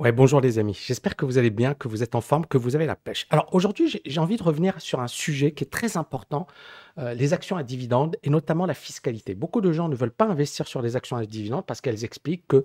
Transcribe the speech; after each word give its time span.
Ouais, 0.00 0.10
bonjour 0.10 0.40
les 0.40 0.58
amis. 0.58 0.76
J'espère 0.86 1.14
que 1.14 1.24
vous 1.24 1.38
allez 1.38 1.50
bien, 1.50 1.72
que 1.72 1.86
vous 1.86 2.02
êtes 2.02 2.16
en 2.16 2.20
forme, 2.20 2.46
que 2.46 2.58
vous 2.58 2.74
avez 2.74 2.84
la 2.84 2.96
pêche. 2.96 3.26
Alors 3.30 3.48
aujourd'hui, 3.54 4.00
j'ai 4.04 4.18
envie 4.18 4.36
de 4.36 4.42
revenir 4.42 4.80
sur 4.80 4.98
un 4.98 5.06
sujet 5.06 5.52
qui 5.52 5.62
est 5.62 5.68
très 5.70 5.96
important, 5.96 6.48
euh, 6.98 7.14
les 7.14 7.32
actions 7.32 7.56
à 7.56 7.62
dividendes 7.62 8.16
et 8.24 8.30
notamment 8.30 8.66
la 8.66 8.74
fiscalité. 8.74 9.36
Beaucoup 9.36 9.60
de 9.60 9.70
gens 9.70 9.88
ne 9.88 9.94
veulent 9.94 10.10
pas 10.10 10.24
investir 10.24 10.66
sur 10.66 10.82
les 10.82 10.96
actions 10.96 11.16
à 11.16 11.24
dividendes 11.24 11.64
parce 11.64 11.80
qu'elles 11.80 12.04
expliquent 12.04 12.48
que 12.48 12.64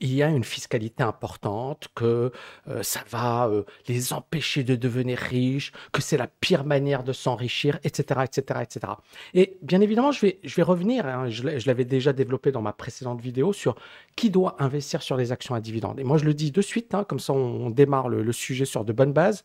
il 0.00 0.14
y 0.14 0.22
a 0.22 0.28
une 0.28 0.44
fiscalité 0.44 1.02
importante, 1.02 1.88
que 1.94 2.32
euh, 2.68 2.82
ça 2.82 3.00
va 3.10 3.48
euh, 3.48 3.64
les 3.88 4.12
empêcher 4.12 4.64
de 4.64 4.76
devenir 4.76 5.18
riches, 5.18 5.72
que 5.92 6.02
c'est 6.02 6.16
la 6.16 6.26
pire 6.26 6.64
manière 6.64 7.02
de 7.02 7.12
s'enrichir, 7.12 7.78
etc., 7.84 8.20
etc., 8.24 8.60
etc. 8.62 8.92
Et 9.34 9.56
bien 9.62 9.80
évidemment, 9.80 10.12
je 10.12 10.20
vais, 10.20 10.38
je 10.44 10.54
vais 10.54 10.62
revenir, 10.62 11.06
hein, 11.06 11.28
je 11.28 11.66
l'avais 11.66 11.84
déjà 11.84 12.12
développé 12.12 12.52
dans 12.52 12.62
ma 12.62 12.72
précédente 12.72 13.20
vidéo, 13.20 13.52
sur 13.52 13.76
qui 14.16 14.30
doit 14.30 14.56
investir 14.58 15.02
sur 15.02 15.16
les 15.16 15.32
actions 15.32 15.54
à 15.54 15.60
dividendes. 15.60 16.00
Et 16.00 16.04
moi, 16.04 16.18
je 16.18 16.24
le 16.24 16.34
dis 16.34 16.50
de 16.50 16.62
suite, 16.62 16.94
hein, 16.94 17.04
comme 17.04 17.20
ça 17.20 17.32
on, 17.32 17.70
démarre 17.70 18.08
le, 18.08 18.22
le 18.22 18.32
sujet 18.32 18.64
sur 18.64 18.84
de 18.84 18.92
bonnes 18.92 19.12
bases. 19.12 19.44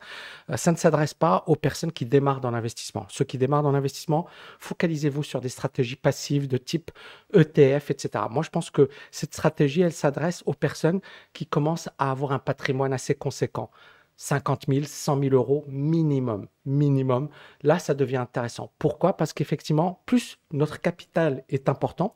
Euh, 0.49 0.57
ça 0.57 0.71
ne 0.71 0.77
s'adresse 0.77 1.13
pas 1.13 1.43
aux 1.47 1.55
personnes 1.55 1.91
qui 1.91 2.05
démarrent 2.05 2.41
dans 2.41 2.51
l'investissement. 2.51 3.05
Ceux 3.09 3.25
qui 3.25 3.37
démarrent 3.37 3.63
dans 3.63 3.71
l'investissement, 3.71 4.27
focalisez-vous 4.59 5.23
sur 5.23 5.41
des 5.41 5.49
stratégies 5.49 5.95
passives 5.95 6.47
de 6.47 6.57
type 6.57 6.91
ETF, 7.33 7.91
etc. 7.91 8.25
Moi, 8.29 8.43
je 8.43 8.49
pense 8.49 8.69
que 8.69 8.89
cette 9.11 9.33
stratégie, 9.33 9.81
elle 9.81 9.93
s'adresse 9.93 10.40
aux 10.45 10.53
personnes 10.53 11.01
qui 11.33 11.45
commencent 11.45 11.89
à 11.97 12.11
avoir 12.11 12.31
un 12.31 12.39
patrimoine 12.39 12.93
assez 12.93 13.15
conséquent. 13.15 13.69
50 14.17 14.65
000, 14.67 14.85
100 14.85 15.19
000 15.19 15.35
euros 15.35 15.65
minimum, 15.67 16.47
minimum. 16.65 17.29
Là, 17.63 17.79
ça 17.79 17.95
devient 17.95 18.17
intéressant. 18.17 18.71
Pourquoi? 18.77 19.17
Parce 19.17 19.33
qu'effectivement, 19.33 20.03
plus 20.05 20.37
notre 20.51 20.79
capital 20.79 21.43
est 21.49 21.69
important, 21.69 22.13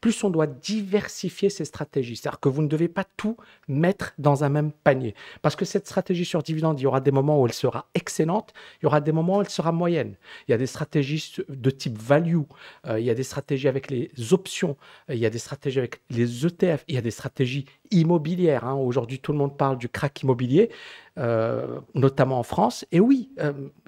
plus 0.00 0.24
on 0.24 0.30
doit 0.30 0.46
diversifier 0.46 1.50
ses 1.50 1.64
stratégies. 1.64 2.16
C'est-à-dire 2.16 2.40
que 2.40 2.48
vous 2.48 2.62
ne 2.62 2.68
devez 2.68 2.88
pas 2.88 3.04
tout 3.16 3.36
mettre 3.68 4.12
dans 4.18 4.44
un 4.44 4.48
même 4.48 4.72
panier. 4.72 5.14
Parce 5.42 5.56
que 5.56 5.64
cette 5.64 5.86
stratégie 5.86 6.24
sur 6.24 6.42
dividende, 6.42 6.80
il 6.80 6.84
y 6.84 6.86
aura 6.86 7.00
des 7.00 7.10
moments 7.10 7.40
où 7.40 7.46
elle 7.46 7.52
sera 7.52 7.86
excellente, 7.94 8.52
il 8.80 8.84
y 8.84 8.86
aura 8.86 9.00
des 9.00 9.12
moments 9.12 9.38
où 9.38 9.40
elle 9.40 9.48
sera 9.48 9.72
moyenne. 9.72 10.16
Il 10.48 10.52
y 10.52 10.54
a 10.54 10.58
des 10.58 10.66
stratégies 10.66 11.34
de 11.48 11.70
type 11.70 11.98
value, 11.98 12.38
euh, 12.86 12.98
il 12.98 13.04
y 13.04 13.10
a 13.10 13.14
des 13.14 13.22
stratégies 13.22 13.68
avec 13.68 13.90
les 13.90 14.10
options, 14.32 14.76
euh, 15.08 15.14
il 15.14 15.20
y 15.20 15.26
a 15.26 15.30
des 15.30 15.38
stratégies 15.38 15.78
avec 15.78 16.00
les 16.10 16.46
ETF, 16.46 16.84
il 16.88 16.94
y 16.94 16.98
a 16.98 17.02
des 17.02 17.10
stratégies 17.10 17.66
immobilières. 17.90 18.64
hein. 18.64 18.74
Aujourd'hui, 18.74 19.18
tout 19.18 19.32
le 19.32 19.38
monde 19.38 19.56
parle 19.56 19.76
du 19.78 19.88
crack 19.88 20.22
immobilier, 20.22 20.70
euh, 21.18 21.80
notamment 21.94 22.38
en 22.38 22.42
France. 22.42 22.86
Et 22.92 23.00
oui, 23.00 23.30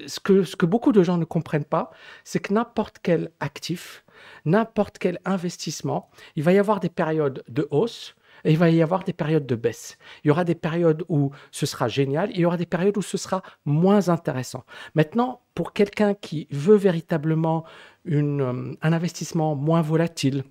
ce 0.07 0.21
que 0.21 0.67
beaucoup 0.67 0.93
de 0.93 1.03
gens 1.03 1.17
ne 1.17 1.25
comprennent 1.25 1.65
pas, 1.65 1.91
c'est 2.25 2.41
que 2.41 2.53
n'importe 2.53 2.97
quel 3.03 3.31
actif, 3.41 4.05
n'importe 4.45 4.99
quel 4.99 5.19
investissement, 5.25 6.11
il 6.37 6.43
va 6.43 6.53
y 6.53 6.59
avoir 6.59 6.81
des 6.81 6.89
périodes 6.89 7.43
de 7.49 7.67
hausse 7.71 8.15
et 8.45 8.51
il 8.51 8.59
va 8.59 8.71
y 8.71 8.83
avoir 8.83 9.05
des 9.05 9.13
périodes 9.13 9.47
de 9.47 9.55
baisse. 9.55 9.99
Il 10.25 10.29
y 10.29 10.31
aura 10.31 10.45
des 10.45 10.55
périodes 10.55 11.05
où 11.09 11.31
ce 11.51 11.67
sera 11.67 11.89
génial, 11.89 12.31
il 12.33 12.41
y 12.41 12.45
aura 12.45 12.57
des 12.57 12.67
périodes 12.67 12.97
où 12.97 13.03
ce 13.03 13.17
sera 13.17 13.43
moins 13.65 14.09
intéressant. 14.09 14.65
Maintenant, 14.95 15.43
pour 15.55 15.73
quelqu'un 15.73 16.15
qui 16.15 16.49
veut 16.51 16.77
véritablement 16.77 17.65
une, 18.05 18.41
euh, 18.41 18.75
un 18.83 18.93
investissement 18.93 19.55
moins 19.55 19.83
volatile, 19.83 20.45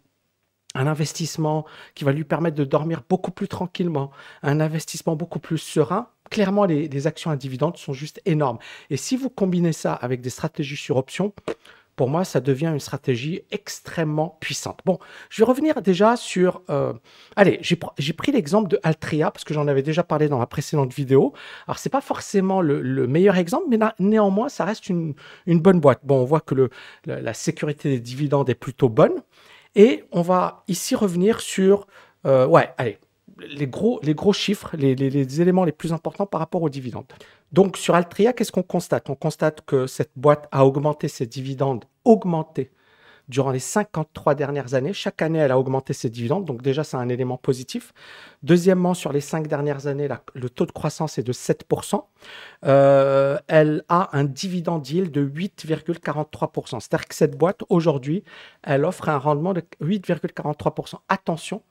un 0.74 0.88
investissement 0.88 1.66
qui 1.96 2.06
va 2.06 2.14
lui 2.14 2.24
permettre 2.24 2.56
de 2.56 2.64
dormir 2.64 3.02
beaucoup 3.10 3.32
plus 3.32 3.50
tranquillement, 3.50 4.12
un 4.42 4.62
investissement 4.62 5.18
beaucoup 5.18 5.40
plus 5.40 5.58
serein, 5.58 6.08
clairement, 6.30 6.64
les, 6.64 6.88
les 6.88 7.08
actions 7.08 7.30
à 7.30 7.36
dividendes 7.36 7.76
sont 7.76 7.92
juste 7.92 8.22
énormes. 8.26 8.58
Et 8.90 8.96
si 8.96 9.18
vous 9.18 9.30
combinez 9.30 9.74
ça 9.74 9.94
avec 9.94 10.22
des 10.22 10.30
stratégies 10.30 10.78
sur 10.78 10.96
options, 10.96 11.34
pour 12.02 12.10
moi, 12.10 12.24
ça 12.26 12.42
devient 12.42 12.72
une 12.74 12.80
stratégie 12.80 13.44
extrêmement 13.52 14.36
puissante. 14.40 14.80
Bon, 14.86 14.98
je 15.30 15.40
vais 15.40 15.46
revenir 15.46 15.84
déjà 15.84 16.18
sur... 16.18 16.64
euh, 16.72 16.94
allez, 17.36 17.60
j'ai 17.62 17.76
pr- 17.76 17.94
j'ai 18.00 18.14
pris 18.14 18.32
l'exemple 18.32 18.70
de 18.70 18.80
Altria 18.82 19.30
parce 19.30 19.44
que 19.44 19.54
j'en 19.54 19.68
avais 19.68 19.84
déjà 19.84 20.02
parlé 20.02 20.28
dans 20.28 20.40
la 20.40 20.48
précédente 20.48 20.92
vidéo. 20.92 21.34
Alors, 21.68 21.78
c'est 21.78 21.92
pas 21.92 22.02
forcément 22.02 22.60
le, 22.60 22.82
le 22.82 23.06
meilleur 23.06 23.36
exemple, 23.38 23.66
mais 23.70 23.78
néanmoins, 24.00 24.50
ça 24.50 24.66
reste 24.66 24.90
une, 24.90 25.14
bonne 25.46 25.80
boîte. 25.80 26.00
Bon, 26.02 26.24
on 26.24 26.26
voit 26.26 26.42
que 26.42 26.72
la, 27.06 27.34
sécurité 27.36 27.90
des 27.90 28.00
dividendes 28.00 28.50
est 28.50 28.56
plutôt 28.56 28.90
bonne. 28.90 29.22
Et 29.76 30.04
on 30.12 30.24
va 30.24 30.64
ici 30.68 30.96
revenir 30.96 31.40
sur... 31.40 31.86
euh, 32.26 32.48
ouais, 32.48 32.74
allez, 32.80 32.98
les 33.48 33.68
gros, 33.68 34.00
les 34.02 34.16
gros 34.16 34.34
chiffres, 34.34 34.76
les 34.76 35.40
éléments 35.40 35.66
les 35.66 35.72
plus 35.72 35.94
importants 35.94 36.26
par 36.26 36.40
rapport 36.40 36.64
aux 36.64 36.70
dividendes. 36.70 37.06
Donc 37.52 37.76
sur 37.78 37.96
Altria, 37.96 38.34
qu'est-ce 38.34 38.52
qu'on 38.52 38.64
constate? 38.64 39.10
On 39.10 39.16
constate 39.16 39.62
que 39.66 39.86
cette 39.86 40.12
boîte 40.16 40.48
a 40.52 40.66
augmenté 40.66 41.08
ses 41.10 41.26
dividendes, 41.26 41.84
augmenté 42.06 42.72
durant 43.32 43.52
les 43.52 43.60
53 43.60 44.36
dernières 44.36 44.74
années. 44.74 44.94
Chaque 44.94 45.22
année, 45.22 45.40
elle 45.40 45.52
a 45.52 45.58
augmenté 45.58 45.94
ses 45.94 46.10
dividendes, 46.10 46.46
donc 46.46 46.62
déjà 46.62 46.84
c'est 46.84 46.98
un 46.98 47.10
élément 47.10 47.38
positif. 47.38 47.94
Deuxièmement, 48.44 48.94
sur 48.94 49.12
les 49.14 49.22
cinq 49.22 49.48
dernières 49.48 49.88
années, 49.88 50.10
le 50.36 50.50
taux 50.50 50.66
de 50.66 50.72
croissance 50.72 51.18
est 51.18 51.24
de 51.24 51.34
7%. 51.34 52.04
Euh, 52.66 53.38
elle 53.48 53.84
a 53.90 54.10
un 54.16 54.26
dividende 54.26 54.88
yield 54.88 55.12
de 55.12 55.26
8,43%. 55.26 56.80
C'est-à-dire 56.80 57.08
que 57.08 57.16
cette 57.16 57.38
boîte, 57.38 57.64
aujourd'hui, 57.70 58.24
elle 58.64 58.86
offre 58.86 59.10
un 59.10 59.18
rendement 59.18 59.54
de 59.54 59.64
8,43%. 59.82 60.96
Attention, 61.08 61.64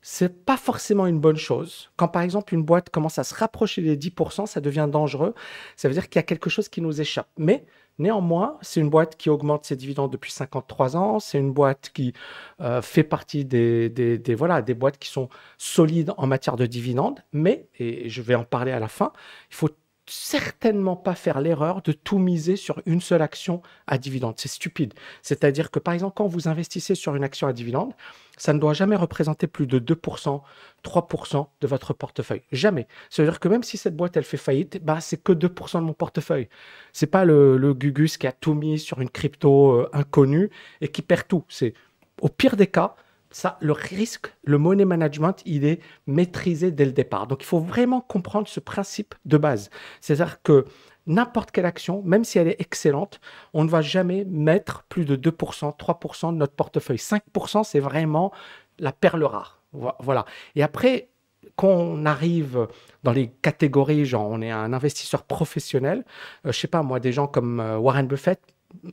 c'est 0.00 0.44
pas 0.44 0.56
forcément 0.56 1.06
une 1.06 1.20
bonne 1.20 1.36
chose. 1.36 1.90
Quand 1.96 2.08
par 2.08 2.22
exemple 2.22 2.54
une 2.54 2.64
boîte 2.64 2.90
commence 2.90 3.18
à 3.18 3.24
se 3.24 3.34
rapprocher 3.34 3.82
des 3.82 3.96
10%, 3.96 4.46
ça 4.46 4.60
devient 4.60 4.88
dangereux. 4.90 5.34
Ça 5.76 5.88
veut 5.88 5.94
dire 5.94 6.08
qu'il 6.08 6.18
y 6.18 6.18
a 6.18 6.24
quelque 6.24 6.50
chose 6.50 6.68
qui 6.68 6.80
nous 6.80 7.00
échappe. 7.00 7.28
Mais 7.38 7.64
néanmoins, 7.98 8.58
c'est 8.62 8.80
une 8.80 8.90
boîte 8.90 9.16
qui 9.16 9.30
augmente 9.30 9.64
ses 9.64 9.76
dividendes 9.76 10.12
depuis 10.12 10.32
53 10.32 10.96
ans. 10.96 11.20
C'est 11.20 11.38
une 11.38 11.52
boîte 11.52 11.90
qui 11.94 12.12
euh, 12.60 12.82
fait 12.82 13.04
partie 13.04 13.44
des, 13.44 13.88
des, 13.88 14.34
voilà, 14.34 14.62
des 14.62 14.74
boîtes 14.74 14.98
qui 14.98 15.08
sont 15.08 15.28
solides 15.58 16.12
en 16.16 16.26
matière 16.26 16.56
de 16.56 16.66
dividendes. 16.66 17.20
Mais, 17.32 17.68
et 17.78 18.08
je 18.08 18.22
vais 18.22 18.34
en 18.34 18.44
parler 18.44 18.72
à 18.72 18.80
la 18.80 18.88
fin, 18.88 19.12
il 19.50 19.56
faut 19.56 19.70
certainement 20.12 20.96
pas 20.96 21.14
faire 21.14 21.40
l'erreur 21.40 21.82
de 21.82 21.92
tout 21.92 22.18
miser 22.18 22.56
sur 22.56 22.82
une 22.86 23.00
seule 23.00 23.22
action 23.22 23.62
à 23.86 23.98
dividende. 23.98 24.34
C'est 24.36 24.48
stupide. 24.48 24.94
C'est-à-dire 25.22 25.70
que 25.70 25.78
par 25.78 25.94
exemple, 25.94 26.14
quand 26.16 26.26
vous 26.26 26.48
investissez 26.48 26.94
sur 26.94 27.16
une 27.16 27.24
action 27.24 27.46
à 27.46 27.52
dividende, 27.52 27.92
ça 28.36 28.52
ne 28.52 28.58
doit 28.58 28.74
jamais 28.74 28.96
représenter 28.96 29.46
plus 29.46 29.66
de 29.66 29.78
2%, 29.78 30.42
3% 30.84 31.46
de 31.60 31.66
votre 31.66 31.94
portefeuille. 31.94 32.42
Jamais. 32.52 32.86
Ça 33.10 33.22
veut 33.22 33.28
dire 33.28 33.40
que 33.40 33.48
même 33.48 33.62
si 33.62 33.76
cette 33.76 33.96
boîte, 33.96 34.16
elle 34.16 34.24
fait 34.24 34.36
faillite, 34.36 34.82
bah, 34.84 35.00
c'est 35.00 35.22
que 35.22 35.32
2% 35.32 35.80
de 35.80 35.84
mon 35.84 35.92
portefeuille. 35.92 36.48
C'est 36.92 37.06
pas 37.06 37.24
le, 37.24 37.56
le 37.56 37.74
Gugus 37.74 38.16
qui 38.16 38.26
a 38.26 38.32
tout 38.32 38.54
mis 38.54 38.78
sur 38.78 39.00
une 39.00 39.10
crypto 39.10 39.72
euh, 39.72 39.90
inconnue 39.92 40.50
et 40.80 40.88
qui 40.88 41.02
perd 41.02 41.26
tout. 41.28 41.44
C'est 41.48 41.74
au 42.20 42.28
pire 42.28 42.56
des 42.56 42.66
cas, 42.66 42.94
ça, 43.32 43.58
le 43.60 43.72
risque, 43.72 44.32
le 44.44 44.58
money 44.58 44.84
management, 44.84 45.42
il 45.46 45.64
est 45.64 45.80
maîtrisé 46.06 46.70
dès 46.70 46.84
le 46.84 46.92
départ. 46.92 47.26
Donc, 47.26 47.42
il 47.42 47.46
faut 47.46 47.58
vraiment 47.60 48.00
comprendre 48.00 48.46
ce 48.48 48.60
principe 48.60 49.14
de 49.24 49.36
base. 49.38 49.70
C'est-à-dire 50.00 50.42
que 50.42 50.66
n'importe 51.06 51.50
quelle 51.50 51.66
action, 51.66 52.02
même 52.04 52.22
si 52.24 52.38
elle 52.38 52.48
est 52.48 52.60
excellente, 52.60 53.20
on 53.54 53.64
ne 53.64 53.68
va 53.70 53.80
jamais 53.82 54.24
mettre 54.26 54.84
plus 54.84 55.04
de 55.04 55.16
2%, 55.16 55.76
3% 55.76 56.32
de 56.32 56.36
notre 56.36 56.54
portefeuille. 56.54 56.98
5%, 56.98 57.64
c'est 57.64 57.80
vraiment 57.80 58.30
la 58.78 58.92
perle 58.92 59.24
rare. 59.24 59.60
Vo- 59.72 59.92
Voilà. 59.98 60.24
Et 60.54 60.62
après, 60.62 61.08
quand 61.56 61.68
on 61.68 62.06
arrive 62.06 62.68
dans 63.02 63.12
les 63.12 63.28
catégories, 63.42 64.04
genre 64.04 64.28
on 64.30 64.40
est 64.42 64.50
un 64.50 64.72
investisseur 64.72 65.24
professionnel, 65.24 66.04
euh, 66.46 66.52
je 66.52 66.58
sais 66.58 66.68
pas 66.68 66.82
moi, 66.82 67.00
des 67.00 67.12
gens 67.12 67.26
comme 67.26 67.58
euh, 67.60 67.78
Warren 67.78 68.06
Buffett, 68.06 68.40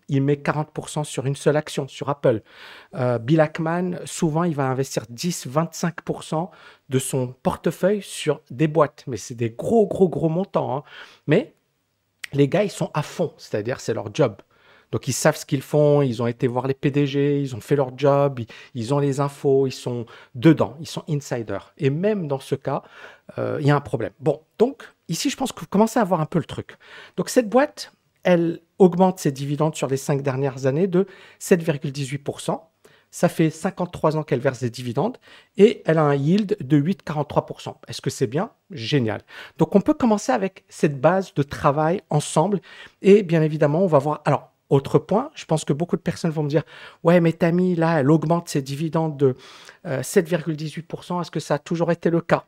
il 0.08 0.22
met 0.22 0.36
40% 0.36 1.04
sur 1.04 1.26
une 1.26 1.36
seule 1.36 1.58
action, 1.58 1.88
sur 1.88 2.10
Apple. 2.10 2.42
Euh, 2.96 3.18
Bill 3.20 3.40
Ackman, 3.40 4.00
souvent, 4.06 4.44
il 4.44 4.56
va 4.56 4.66
investir 4.66 5.04
10-25% 5.14 6.50
de 6.90 7.00
son 7.00 7.34
portefeuille 7.44 8.02
sur 8.02 8.42
des 8.50 8.68
boîtes. 8.68 9.04
Mais 9.08 9.18
c'est 9.18 9.36
des 9.36 9.52
gros, 9.52 9.88
gros, 9.88 10.10
gros 10.10 10.30
montants. 10.30 10.78
hein. 10.78 10.84
Mais 11.28 11.54
les 12.34 12.48
gars, 12.48 12.64
ils 12.64 12.72
sont 12.72 12.92
à 12.94 13.04
fond, 13.04 13.34
c'est-à-dire 13.38 13.80
c'est 13.80 13.94
leur 13.94 14.14
job. 14.14 14.38
Donc 14.92 15.08
ils 15.08 15.14
savent 15.14 15.38
ce 15.38 15.46
qu'ils 15.46 15.62
font, 15.62 16.02
ils 16.02 16.22
ont 16.22 16.28
été 16.28 16.48
voir 16.48 16.68
les 16.68 16.74
PDG, 16.74 17.42
ils 17.42 17.56
ont 17.56 17.62
fait 17.62 17.76
leur 17.76 17.98
job, 17.98 18.40
ils, 18.74 18.94
ont 18.94 19.00
les 19.00 19.20
infos, 19.20 19.68
ils 19.68 19.72
sont 19.72 20.06
dedans, 20.36 20.76
ils 20.80 20.88
sont 20.88 21.04
insiders. 21.08 21.74
Et 21.78 21.90
même 21.90 22.28
dans 22.28 22.40
ce 22.40 22.56
cas, 22.56 22.82
euh, 23.38 23.58
il 23.62 23.68
y 23.68 23.72
a 23.72 23.76
un 23.76 23.82
problème. 23.82 24.14
Bon, 24.20 24.42
donc 24.58 24.84
ici, 25.08 25.30
je 25.30 25.38
pense 25.38 25.52
que 25.52 25.60
vous 25.60 25.68
commencez 25.68 26.00
à 26.00 26.04
voir 26.04 26.22
un 26.22 26.26
peu 26.26 26.40
le 26.40 26.46
truc. 26.46 26.78
Donc 27.18 27.30
cette 27.30 27.50
boîte, 27.50 27.94
elle 28.24 28.62
augmente 28.80 29.20
ses 29.20 29.32
dividendes 29.32 29.76
sur 29.76 29.88
les 29.88 29.98
cinq 29.98 30.22
dernières 30.22 30.66
années 30.66 30.88
de 30.88 31.06
7,18%. 31.40 32.60
Ça 33.12 33.28
fait 33.28 33.50
53 33.50 34.18
ans 34.18 34.24
qu'elle 34.24 34.40
verse 34.40 34.60
des 34.60 34.70
dividendes 34.70 35.18
et 35.58 35.82
elle 35.86 35.98
a 35.98 36.04
un 36.04 36.14
yield 36.14 36.58
de 36.62 36.80
8,43%. 36.80 37.74
Est-ce 37.88 38.02
que 38.02 38.12
c'est 38.12 38.28
bien? 38.28 38.52
Génial. 38.70 39.22
Donc 39.58 39.76
on 39.76 39.82
peut 39.82 39.96
commencer 39.96 40.32
avec 40.32 40.64
cette 40.70 41.02
base 41.02 41.34
de 41.34 41.42
travail 41.42 42.02
ensemble 42.12 42.62
et 43.02 43.24
bien 43.24 43.42
évidemment 43.42 43.84
on 43.84 43.88
va 43.88 43.98
voir. 43.98 44.22
Alors 44.26 44.52
autre 44.70 45.00
point, 45.00 45.32
je 45.34 45.46
pense 45.46 45.66
que 45.66 45.74
beaucoup 45.74 45.96
de 45.96 46.02
personnes 46.02 46.30
vont 46.30 46.44
me 46.44 46.50
dire 46.50 46.62
ouais 47.04 47.20
mais 47.20 47.34
Tammy 47.34 47.76
là 47.76 48.02
elle 48.02 48.12
augmente 48.12 48.48
ses 48.48 48.62
dividendes 48.62 49.18
de 49.18 49.36
euh, 49.88 50.02
7,18%. 50.02 51.22
Est-ce 51.22 51.32
que 51.32 51.40
ça 51.40 51.56
a 51.56 51.60
toujours 51.60 51.92
été 51.92 52.12
le 52.12 52.22
cas 52.22 52.46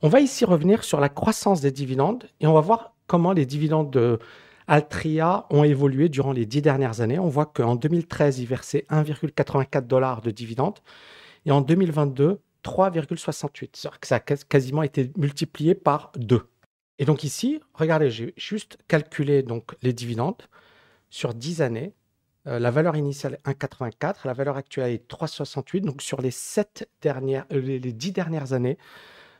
On 0.00 0.08
va 0.08 0.18
ici 0.18 0.44
revenir 0.44 0.82
sur 0.82 0.98
la 0.98 1.10
croissance 1.10 1.60
des 1.60 1.70
dividendes 1.70 2.28
et 2.40 2.48
on 2.48 2.54
va 2.54 2.60
voir 2.60 2.94
comment 3.06 3.32
les 3.32 3.46
dividendes 3.46 3.92
de 3.92 4.18
Altria 4.68 5.46
ont 5.50 5.64
évolué 5.64 6.08
durant 6.08 6.32
les 6.32 6.46
dix 6.46 6.62
dernières 6.62 7.00
années. 7.00 7.18
On 7.18 7.28
voit 7.28 7.46
qu'en 7.46 7.76
2013, 7.76 8.38
ils 8.38 8.46
versaient 8.46 8.86
1,84 8.90 9.86
dollars 9.86 10.22
de 10.22 10.30
dividendes 10.30 10.78
et 11.46 11.50
en 11.50 11.60
2022, 11.60 12.40
3,68. 12.64 13.70
C'est-à-dire 13.72 14.00
que 14.00 14.06
ça 14.06 14.16
a 14.16 14.20
quasiment 14.20 14.82
été 14.82 15.10
multiplié 15.16 15.74
par 15.74 16.12
2. 16.16 16.46
Et 16.98 17.04
donc 17.04 17.24
ici, 17.24 17.60
regardez, 17.74 18.10
j'ai 18.10 18.34
juste 18.36 18.78
calculé 18.86 19.42
donc 19.42 19.74
les 19.82 19.92
dividendes 19.92 20.42
sur 21.10 21.34
10 21.34 21.62
années. 21.62 21.94
Euh, 22.46 22.58
la 22.58 22.70
valeur 22.70 22.96
initiale 22.96 23.38
est 23.44 23.50
1,84, 23.50 24.18
la 24.24 24.32
valeur 24.32 24.56
actuelle 24.56 24.92
est 24.92 25.10
3,68. 25.10 25.80
Donc 25.80 26.02
sur 26.02 26.20
les, 26.20 26.30
7 26.30 26.88
dernières, 27.00 27.46
euh, 27.52 27.60
les 27.60 27.92
10 27.92 28.12
dernières 28.12 28.52
années, 28.52 28.78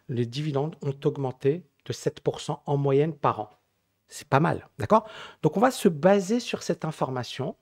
les 0.08 0.26
dividendes 0.26 0.76
ont 0.82 0.94
augmenté 1.04 1.64
de 1.84 1.92
7% 1.92 2.58
en 2.64 2.76
moyenne 2.76 3.14
par 3.14 3.40
an. 3.40 3.50
C'est 4.12 4.29
pas 4.29 4.41
mal, 4.41 4.69
d'accord? 4.79 5.09
Donc 5.43 5.56
on 5.56 5.61
va 5.61 5.70
se 5.70 5.88
baser 5.88 6.38
sur 6.38 6.62
cette 6.62 6.85
information 6.85 7.56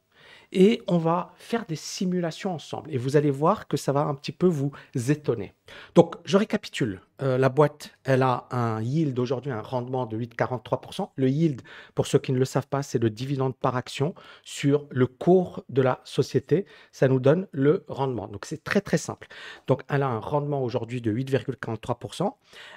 et 0.52 0.82
on 0.88 0.98
va 0.98 1.32
faire 1.36 1.64
des 1.66 1.76
simulations 1.76 2.54
ensemble. 2.54 2.92
Et 2.92 2.98
vous 2.98 3.16
allez 3.16 3.30
voir 3.30 3.68
que 3.68 3.76
ça 3.76 3.92
va 3.92 4.02
un 4.02 4.14
petit 4.14 4.32
peu 4.32 4.46
vous 4.46 4.72
étonner. 4.94 5.54
Donc, 5.94 6.16
je 6.24 6.36
récapitule. 6.36 7.00
Euh, 7.22 7.36
la 7.36 7.48
boîte, 7.48 7.90
elle 8.04 8.22
a 8.22 8.46
un 8.50 8.80
yield 8.80 9.18
aujourd'hui, 9.18 9.52
un 9.52 9.60
rendement 9.60 10.06
de 10.06 10.16
8,43%. 10.16 11.10
Le 11.16 11.28
yield, 11.28 11.62
pour 11.94 12.06
ceux 12.06 12.18
qui 12.18 12.32
ne 12.32 12.38
le 12.38 12.44
savent 12.44 12.66
pas, 12.66 12.82
c'est 12.82 12.98
le 12.98 13.10
dividende 13.10 13.54
par 13.54 13.76
action 13.76 14.14
sur 14.42 14.86
le 14.90 15.06
cours 15.06 15.64
de 15.68 15.82
la 15.82 16.00
société. 16.04 16.64
Ça 16.92 17.08
nous 17.08 17.20
donne 17.20 17.46
le 17.52 17.84
rendement. 17.88 18.26
Donc, 18.26 18.46
c'est 18.46 18.64
très, 18.64 18.80
très 18.80 18.98
simple. 18.98 19.28
Donc, 19.66 19.82
elle 19.88 20.02
a 20.02 20.08
un 20.08 20.18
rendement 20.18 20.62
aujourd'hui 20.62 21.00
de 21.00 21.12
8,43%. 21.12 22.32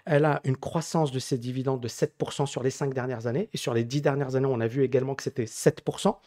Elle 0.06 0.26
a 0.26 0.42
une 0.44 0.58
croissance 0.58 1.12
de 1.12 1.20
ses 1.20 1.38
dividendes 1.38 1.82
de 1.82 1.88
7% 1.88 2.46
sur 2.46 2.64
les 2.64 2.70
5 2.70 2.94
dernières 2.94 3.28
années. 3.28 3.50
Et 3.54 3.58
sur 3.58 3.74
les 3.74 3.84
10 3.84 4.02
dernières 4.02 4.36
années, 4.36 4.50
on 4.50 4.60
a 4.60 4.68
vu 4.68 4.84
également 4.84 5.16
que 5.16 5.24
c'était 5.24 5.46
7%. 5.46 6.18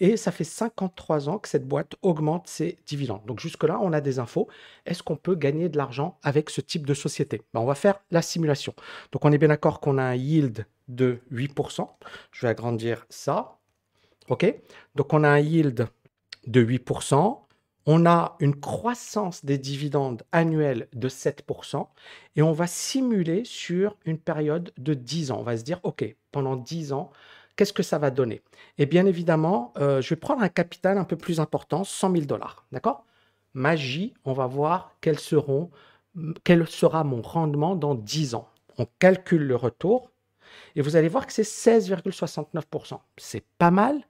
Et 0.00 0.16
ça 0.16 0.30
fait 0.30 0.44
53 0.92 1.28
ans 1.28 1.38
que 1.38 1.48
cette 1.48 1.66
boîte 1.66 1.94
augmente 2.02 2.46
ses 2.46 2.78
dividendes. 2.86 3.24
Donc, 3.26 3.40
jusque-là, 3.40 3.78
on 3.80 3.92
a 3.92 4.00
des 4.00 4.18
infos. 4.18 4.48
Est-ce 4.86 5.02
qu'on 5.02 5.16
peut 5.16 5.34
gagner 5.34 5.68
de 5.68 5.76
l'argent 5.76 6.18
avec 6.22 6.50
ce 6.50 6.60
type 6.60 6.86
de 6.86 6.94
société? 6.94 7.42
Ben, 7.52 7.60
On 7.60 7.66
va 7.66 7.74
faire 7.74 8.00
la 8.10 8.22
simulation. 8.22 8.74
Donc 9.10 9.24
on 9.24 9.32
est 9.32 9.38
bien 9.38 9.48
d'accord 9.48 9.80
qu'on 9.80 9.98
a 9.98 10.02
un 10.02 10.14
yield 10.14 10.66
de 10.88 11.20
8%. 11.32 11.88
Je 12.32 12.42
vais 12.42 12.50
agrandir 12.50 13.06
ça. 13.08 13.58
OK? 14.28 14.46
Donc 14.94 15.12
on 15.12 15.24
a 15.24 15.28
un 15.28 15.38
yield 15.38 15.88
de 16.46 16.64
8%. 16.64 17.38
On 17.84 18.06
a 18.06 18.36
une 18.38 18.54
croissance 18.54 19.44
des 19.44 19.58
dividendes 19.58 20.22
annuels 20.30 20.88
de 20.92 21.08
7% 21.08 21.88
et 22.36 22.42
on 22.42 22.52
va 22.52 22.68
simuler 22.68 23.44
sur 23.44 23.96
une 24.04 24.18
période 24.18 24.72
de 24.78 24.94
10 24.94 25.32
ans. 25.32 25.38
On 25.40 25.42
va 25.42 25.56
se 25.56 25.64
dire, 25.64 25.80
OK, 25.82 26.04
pendant 26.30 26.54
10 26.54 26.92
ans, 26.92 27.10
qu'est-ce 27.56 27.72
que 27.72 27.82
ça 27.82 27.98
va 27.98 28.10
donner? 28.10 28.42
Et 28.78 28.86
bien 28.86 29.06
évidemment, 29.06 29.72
euh, 29.78 30.00
je 30.00 30.10
vais 30.10 30.16
prendre 30.16 30.42
un 30.42 30.48
capital 30.48 30.98
un 30.98 31.04
peu 31.04 31.16
plus 31.16 31.40
important, 31.40 31.84
100 31.84 32.12
000 32.12 32.24
dollars. 32.24 32.66
D'accord? 32.72 33.04
Magie, 33.54 34.14
on 34.24 34.32
va 34.32 34.46
voir 34.46 34.96
quel 35.00 35.18
sera 35.18 37.04
mon 37.04 37.22
rendement 37.22 37.76
dans 37.76 37.94
10 37.94 38.34
ans. 38.34 38.48
On 38.78 38.86
calcule 38.98 39.42
le 39.42 39.56
retour 39.56 40.10
et 40.74 40.80
vous 40.80 40.96
allez 40.96 41.08
voir 41.08 41.26
que 41.26 41.32
c'est 41.32 41.42
16,69%. 41.42 42.98
C'est 43.18 43.44
pas 43.58 43.70
mal, 43.70 44.00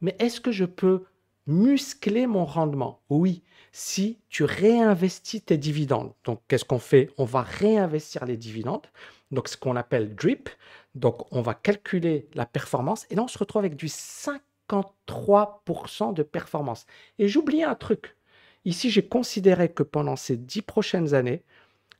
mais 0.00 0.16
est-ce 0.18 0.40
que 0.40 0.52
je 0.52 0.64
peux 0.64 1.04
muscler 1.46 2.26
mon 2.26 2.44
rendement? 2.44 3.00
Oui, 3.08 3.42
si 3.72 4.18
tu 4.28 4.44
réinvestis 4.44 5.42
tes 5.42 5.56
dividendes. 5.56 6.12
Donc, 6.24 6.40
qu'est-ce 6.48 6.64
qu'on 6.64 6.78
fait? 6.78 7.10
On 7.18 7.24
va 7.24 7.42
réinvestir 7.42 8.24
les 8.24 8.36
dividendes, 8.36 8.86
donc 9.30 9.48
ce 9.48 9.56
qu'on 9.56 9.76
appelle 9.76 10.14
DRIP. 10.14 10.48
Donc, 10.94 11.30
on 11.32 11.42
va 11.42 11.54
calculer 11.54 12.28
la 12.34 12.46
performance 12.46 13.06
et 13.10 13.14
là, 13.14 13.22
on 13.22 13.28
se 13.28 13.38
retrouve 13.38 13.60
avec 13.60 13.76
du 13.76 13.86
53% 13.86 16.14
de 16.14 16.22
performance. 16.22 16.86
Et 17.18 17.28
j'oublie 17.28 17.62
un 17.62 17.74
truc. 17.74 18.16
Ici, 18.64 18.90
j'ai 18.90 19.06
considéré 19.06 19.72
que 19.72 19.82
pendant 19.82 20.16
ces 20.16 20.36
dix 20.36 20.62
prochaines 20.62 21.14
années, 21.14 21.42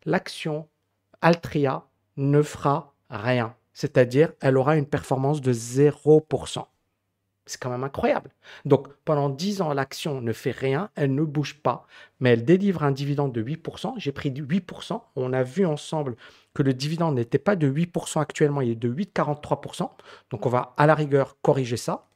l'action 0.05 0.69
Altria 1.21 1.87
ne 2.17 2.43
fera 2.43 2.95
rien. 3.09 3.55
C'est-à-dire, 3.73 4.33
elle 4.41 4.57
aura 4.57 4.77
une 4.77 4.87
performance 4.87 5.41
de 5.41 5.53
0%. 5.53 6.67
C'est 7.47 7.61
quand 7.61 7.71
même 7.71 7.85
incroyable. 7.85 8.31
Donc, 8.65 8.89
pendant 9.05 9.29
10 9.29 9.63
ans, 9.63 9.73
l'action 9.73 10.21
ne 10.21 10.33
fait 10.33 10.51
rien, 10.51 10.91
elle 10.95 11.15
ne 11.15 11.25
bouge 11.25 11.63
pas, 11.63 11.87
mais 12.21 12.31
elle 12.31 12.45
délivre 12.45 12.85
un 12.85 12.93
dividende 12.93 13.33
de 13.33 13.43
8%. 13.43 13.95
J'ai 13.97 14.13
pris 14.13 14.31
du 14.31 14.45
8%. 14.45 15.01
On 15.17 15.33
a 15.33 15.43
vu 15.43 15.67
ensemble 15.67 16.17
que 16.55 16.63
le 16.63 16.75
dividende 16.75 17.15
n'était 17.15 17.39
pas 17.39 17.57
de 17.57 17.71
8% 17.71 18.21
actuellement, 18.21 18.61
il 18.61 18.71
est 18.71 18.77
de 18.77 18.93
8,43%. 18.93 19.91
Donc, 20.31 20.47
on 20.47 20.49
va 20.49 20.75
à 20.77 20.87
la 20.87 20.95
rigueur 20.95 21.37
corriger 21.43 21.77
ça. 21.77 22.09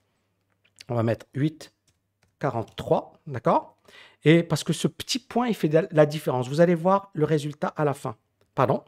On 0.88 0.94
va 0.94 1.02
mettre 1.02 1.26
8,43%, 1.34 3.12
d'accord? 3.26 3.76
Et 4.24 4.42
parce 4.42 4.64
que 4.64 4.72
ce 4.72 4.88
petit 4.88 5.18
point, 5.18 5.48
il 5.48 5.54
fait 5.54 5.70
la 5.92 6.06
différence. 6.06 6.48
Vous 6.48 6.60
allez 6.60 6.74
voir 6.74 7.10
le 7.14 7.24
résultat 7.24 7.68
à 7.68 7.84
la 7.84 7.94
fin. 7.94 8.16
Pardon? 8.54 8.82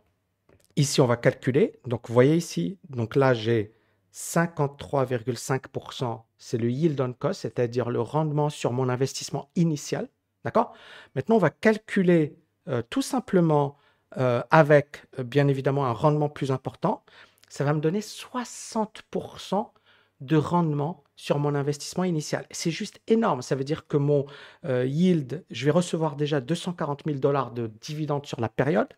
Ici, 0.77 1.01
on 1.01 1.07
va 1.07 1.17
calculer. 1.17 1.79
Donc, 1.87 2.09
vous 2.09 2.15
voyez 2.15 2.37
ici, 2.37 2.79
donc 2.89 3.17
là, 3.17 3.35
j'ai 3.35 3.73
53,5%. 4.13 6.23
C'est 6.39 6.59
le 6.59 6.71
yield 6.71 7.01
on 7.01 7.13
cost, 7.13 7.43
c'est-à-dire 7.43 7.91
le 7.91 8.01
rendement 8.01 8.51
sur 8.51 8.73
mon 8.73 8.89
investissement 8.89 9.51
initial. 9.57 10.09
D'accord? 10.45 10.75
Maintenant, 11.15 11.37
on 11.37 11.41
va 11.41 11.51
calculer 11.51 12.37
euh, 12.69 12.83
tout 12.89 13.03
simplement 13.03 13.77
euh, 14.19 14.43
avec, 14.51 15.03
euh, 15.19 15.25
bien 15.25 15.49
évidemment, 15.49 15.87
un 15.87 15.93
rendement 15.93 16.29
plus 16.29 16.51
important. 16.51 17.05
Ça 17.49 17.65
va 17.65 17.73
me 17.75 17.81
donner 17.81 18.01
60% 18.01 19.71
de 20.21 20.37
rendement 20.37 21.05
sur 21.17 21.39
mon 21.39 21.55
investissement 21.55 22.05
initial. 22.05 22.47
C'est 22.51 22.71
juste 22.71 23.01
énorme. 23.09 23.43
Ça 23.43 23.55
veut 23.55 23.65
dire 23.65 23.87
que 23.87 23.97
mon 23.97 24.27
euh, 24.65 24.87
yield, 24.87 25.45
je 25.51 25.65
vais 25.65 25.71
recevoir 25.71 26.17
déjà 26.17 26.41
240 26.41 27.03
000 27.07 27.19
dollars 27.19 27.51
de 27.53 27.71
dividendes 27.81 28.27
sur 28.27 28.41
la 28.41 28.49
période 28.49 28.89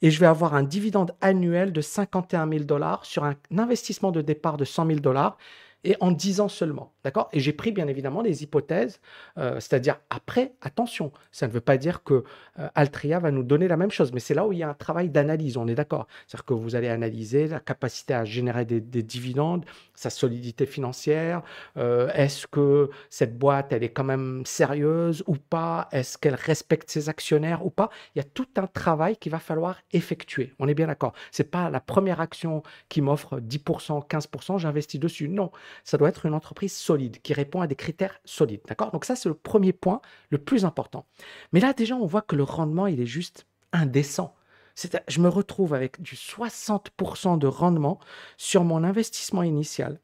et 0.00 0.10
je 0.10 0.18
vais 0.18 0.26
avoir 0.26 0.54
un 0.54 0.62
dividende 0.62 1.14
annuel 1.20 1.72
de 1.72 1.80
51 1.80 2.48
000 2.48 2.64
dollars 2.64 3.04
sur 3.04 3.24
un 3.24 3.36
investissement 3.56 4.10
de 4.10 4.20
départ 4.20 4.56
de 4.56 4.64
100 4.64 4.86
000 4.86 4.98
dollars 5.00 5.38
et 5.84 5.96
en 6.00 6.10
10 6.10 6.40
ans 6.40 6.48
seulement. 6.48 6.92
D'accord? 7.04 7.28
Et 7.32 7.40
j'ai 7.40 7.52
pris 7.52 7.72
bien 7.72 7.88
évidemment 7.88 8.22
les 8.22 8.42
hypothèses, 8.42 9.00
euh, 9.38 9.54
c'est-à-dire 9.54 9.98
après, 10.10 10.52
attention, 10.60 11.12
ça 11.32 11.48
ne 11.48 11.52
veut 11.52 11.60
pas 11.60 11.76
dire 11.76 12.04
que 12.04 12.22
euh, 12.60 12.68
Altria 12.74 13.18
va 13.18 13.30
nous 13.30 13.42
donner 13.42 13.66
la 13.66 13.76
même 13.76 13.90
chose, 13.90 14.12
mais 14.12 14.20
c'est 14.20 14.34
là 14.34 14.46
où 14.46 14.52
il 14.52 14.60
y 14.60 14.62
a 14.62 14.68
un 14.68 14.74
travail 14.74 15.08
d'analyse, 15.08 15.56
on 15.56 15.66
est 15.66 15.74
d'accord? 15.74 16.06
C'est-à-dire 16.26 16.44
que 16.44 16.54
vous 16.54 16.76
allez 16.76 16.88
analyser 16.88 17.48
la 17.48 17.58
capacité 17.58 18.14
à 18.14 18.24
générer 18.24 18.64
des, 18.64 19.02
dividendes, 19.02 19.64
sa 19.94 20.10
solidité 20.10 20.64
financière, 20.64 21.42
euh, 21.76 22.08
est-ce 22.14 22.46
que 22.46 22.90
cette 23.10 23.36
boîte, 23.36 23.72
elle 23.72 23.82
est 23.82 23.92
quand 23.92 24.04
même 24.04 24.42
sérieuse 24.46 25.24
ou 25.26 25.34
pas, 25.34 25.88
est-ce 25.90 26.18
qu'elle 26.18 26.36
respecte 26.36 26.88
ses 26.90 27.08
actionnaires 27.08 27.66
ou 27.66 27.70
pas? 27.70 27.90
Il 28.14 28.18
y 28.18 28.22
a 28.22 28.24
tout 28.24 28.48
un 28.56 28.68
travail 28.68 29.16
qu'il 29.16 29.32
va 29.32 29.40
falloir 29.40 29.78
effectuer, 29.92 30.54
on 30.60 30.68
est 30.68 30.74
bien 30.74 30.86
d'accord? 30.86 31.14
Ce 31.32 31.42
n'est 31.42 31.48
pas 31.48 31.68
la 31.68 31.80
première 31.80 32.20
action 32.20 32.62
qui 32.88 33.00
m'offre 33.00 33.40
10%, 33.40 34.06
15%, 34.06 34.58
j'investis 34.58 35.00
dessus. 35.00 35.28
Non, 35.28 35.50
ça 35.84 35.98
doit 35.98 36.08
être 36.08 36.26
une 36.26 36.34
entreprise 36.34 36.74
solide, 36.74 37.20
qui 37.22 37.32
répond 37.34 37.60
à 37.60 37.66
des 37.66 37.76
critères 37.76 38.18
solides. 38.24 38.62
D'accord? 38.68 38.90
Donc 38.90 39.04
ça, 39.04 39.16
c'est 39.16 39.28
le 39.28 39.34
premier 39.34 39.72
point, 39.72 40.00
le 40.30 40.38
plus 40.38 40.64
important. 40.64 41.06
Mais 41.52 41.60
là, 41.60 41.72
déjà, 41.72 41.96
on 41.96 42.06
voit 42.06 42.22
que 42.22 42.36
le 42.36 42.42
rendement, 42.42 42.86
il 42.86 43.00
est 43.00 43.06
juste 43.06 43.46
indécent. 43.72 44.34
Je 45.08 45.20
me 45.20 45.28
retrouve 45.28 45.74
avec 45.74 46.00
du 46.00 46.14
60% 46.14 47.38
de 47.38 47.46
rendement 47.46 48.00
sur 48.36 48.64
mon 48.64 48.84
investissement 48.84 49.42
initial. 49.42 50.00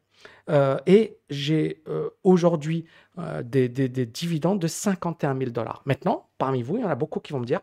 Euh, 0.51 0.79
et 0.87 1.19
j'ai 1.31 1.83
euh, 1.89 2.11
aujourd'hui 2.25 2.87
euh, 3.19 3.43
des, 3.43 3.69
des, 3.69 4.07
dividendes 4.07 4.59
de 4.59 4.67
51 4.67 5.37
000 5.37 5.51
dollars. 5.51 5.83
Maintenant, 5.85 6.29
parmi 6.39 6.63
vous, 6.63 6.77
il 6.77 6.81
y 6.81 6.85
en 6.85 6.89
a 6.89 6.95
beaucoup 6.95 7.21
qui 7.21 7.33
vont 7.33 7.41
me 7.41 7.47
dire 7.47 7.61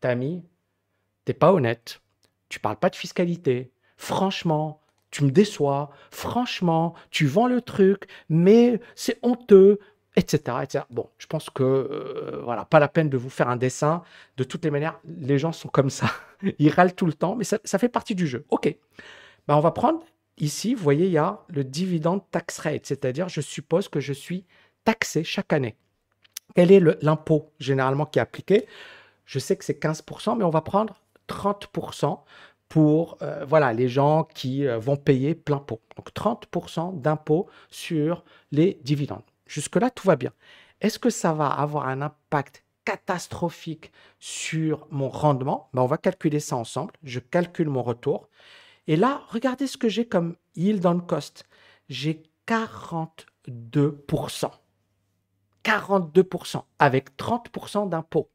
Tami, 0.00 0.44
t'es 1.24 1.34
pas 1.34 1.52
honnête, 1.52 2.00
tu 2.48 2.58
parles 2.58 2.76
pas 2.76 2.90
de 2.90 2.96
fiscalité. 2.96 3.70
Franchement, 3.96 4.80
me 5.24 5.30
déçois, 5.30 5.90
franchement, 6.10 6.94
tu 7.10 7.26
vends 7.26 7.46
le 7.46 7.60
truc, 7.60 8.06
mais 8.28 8.80
c'est 8.94 9.18
honteux, 9.22 9.78
etc., 10.16 10.58
etc. 10.62 10.84
Bon, 10.90 11.08
je 11.18 11.26
pense 11.26 11.50
que, 11.50 11.62
euh, 11.62 12.40
voilà, 12.42 12.64
pas 12.64 12.80
la 12.80 12.88
peine 12.88 13.08
de 13.08 13.16
vous 13.16 13.30
faire 13.30 13.48
un 13.48 13.56
dessin. 13.56 14.02
De 14.36 14.44
toutes 14.44 14.64
les 14.64 14.70
manières, 14.70 14.98
les 15.04 15.38
gens 15.38 15.52
sont 15.52 15.68
comme 15.68 15.90
ça. 15.90 16.10
Ils 16.58 16.70
râlent 16.70 16.94
tout 16.94 17.06
le 17.06 17.12
temps, 17.12 17.36
mais 17.36 17.44
ça, 17.44 17.58
fait 17.78 17.88
partie 17.88 18.14
du 18.14 18.26
jeu. 18.26 18.44
OK. 18.48 18.74
Ben, 19.46 19.56
on 19.56 19.60
va 19.60 19.70
prendre 19.70 20.02
ici, 20.38 20.74
vous 20.74 20.82
voyez, 20.82 21.06
il 21.06 21.12
y 21.12 21.18
a 21.18 21.40
le 21.48 21.64
dividende 21.64 22.22
tax 22.30 22.58
rate, 22.58 22.86
c'est-à-dire 22.86 23.28
je 23.28 23.40
suppose 23.40 23.88
que 23.88 24.00
je 24.00 24.12
suis 24.12 24.44
taxé 24.84 25.24
chaque 25.24 25.52
année. 25.52 25.76
Quel 26.54 26.72
est 26.72 26.80
l'impôt 27.02 27.52
généralement 27.58 28.06
qui 28.06 28.18
est 28.18 28.22
appliqué? 28.22 28.66
Je 29.24 29.38
sais 29.38 29.56
que 29.56 29.64
c'est 29.64 29.80
15%, 29.80 30.38
mais 30.38 30.44
on 30.44 30.50
va 30.50 30.62
prendre 30.62 31.00
30% 31.28 32.20
pour 32.68 33.18
euh, 33.22 33.44
voilà, 33.44 33.72
les 33.72 33.88
gens 33.88 34.24
qui 34.24 34.66
euh, 34.66 34.78
vont 34.78 34.96
payer 34.96 35.34
plein 35.34 35.58
pot. 35.58 35.80
Donc 35.96 36.12
30% 36.12 37.00
d'impôt 37.00 37.48
sur 37.70 38.24
les 38.52 38.80
dividendes. 38.82 39.22
Jusque-là, 39.46 39.90
tout 39.90 40.06
va 40.06 40.16
bien. 40.16 40.32
Est-ce 40.80 40.98
que 40.98 41.10
ça 41.10 41.32
va 41.32 41.48
avoir 41.48 41.88
un 41.88 42.02
impact 42.02 42.64
catastrophique 42.84 43.92
sur 44.18 44.86
mon 44.90 45.08
rendement? 45.08 45.70
Ben, 45.72 45.82
On 45.82 45.86
va 45.86 45.98
calculer 45.98 46.40
ça 46.40 46.56
ensemble. 46.56 46.92
Je 47.02 47.20
calcule 47.20 47.68
mon 47.68 47.82
retour. 47.82 48.28
Et 48.88 48.96
là, 48.96 49.22
regardez 49.28 49.66
ce 49.66 49.76
que 49.76 49.88
j'ai 49.88 50.06
comme 50.06 50.36
yield 50.54 50.84
on 50.86 51.00
cost. 51.00 51.44
J'ai 51.88 52.22
42%. 52.46 54.50
42% 55.64 56.62
avec 56.78 57.16
30% 57.16 57.88
d'impôt. 57.88 58.30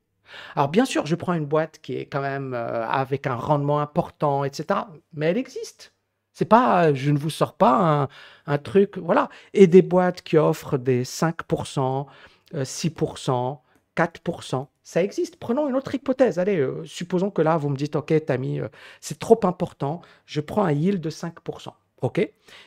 Alors 0.55 0.69
bien 0.69 0.85
sûr, 0.85 1.05
je 1.05 1.15
prends 1.15 1.33
une 1.33 1.45
boîte 1.45 1.79
qui 1.81 1.95
est 1.97 2.05
quand 2.05 2.21
même 2.21 2.53
euh, 2.53 2.87
avec 2.87 3.27
un 3.27 3.35
rendement 3.35 3.79
important, 3.79 4.43
etc. 4.43 4.81
Mais 5.13 5.27
elle 5.27 5.37
existe. 5.37 5.93
C'est 6.33 6.45
pas, 6.45 6.93
je 6.93 7.11
ne 7.11 7.17
vous 7.17 7.29
sors 7.29 7.55
pas 7.55 8.07
un, 8.47 8.57
truc, 8.57 8.97
voilà. 8.97 9.29
Et 9.53 9.67
des 9.67 9.81
boîtes 9.81 10.21
qui 10.21 10.37
offrent 10.37 10.77
des 10.77 11.03
5%, 11.03 12.05
6%, 12.53 13.59
4%, 13.97 14.67
ça 14.83 15.03
existe. 15.03 15.37
Prenons 15.37 15.67
une 15.67 15.75
autre 15.75 15.93
hypothèse. 15.93 16.39
Allez, 16.39 16.57
euh, 16.57 16.83
supposons 16.85 17.31
que 17.31 17.41
là, 17.41 17.57
vous 17.57 17.69
me 17.69 17.75
dites, 17.75 17.95
OK, 17.95 18.13
Tammy, 18.25 18.59
euh, 18.59 18.69
c'est 19.01 19.19
trop 19.19 19.39
important, 19.43 20.01
je 20.25 20.41
prends 20.41 20.63
un 20.63 20.71
yield 20.71 21.01
de 21.01 21.09
5%. 21.09 21.73
OK 22.01 22.19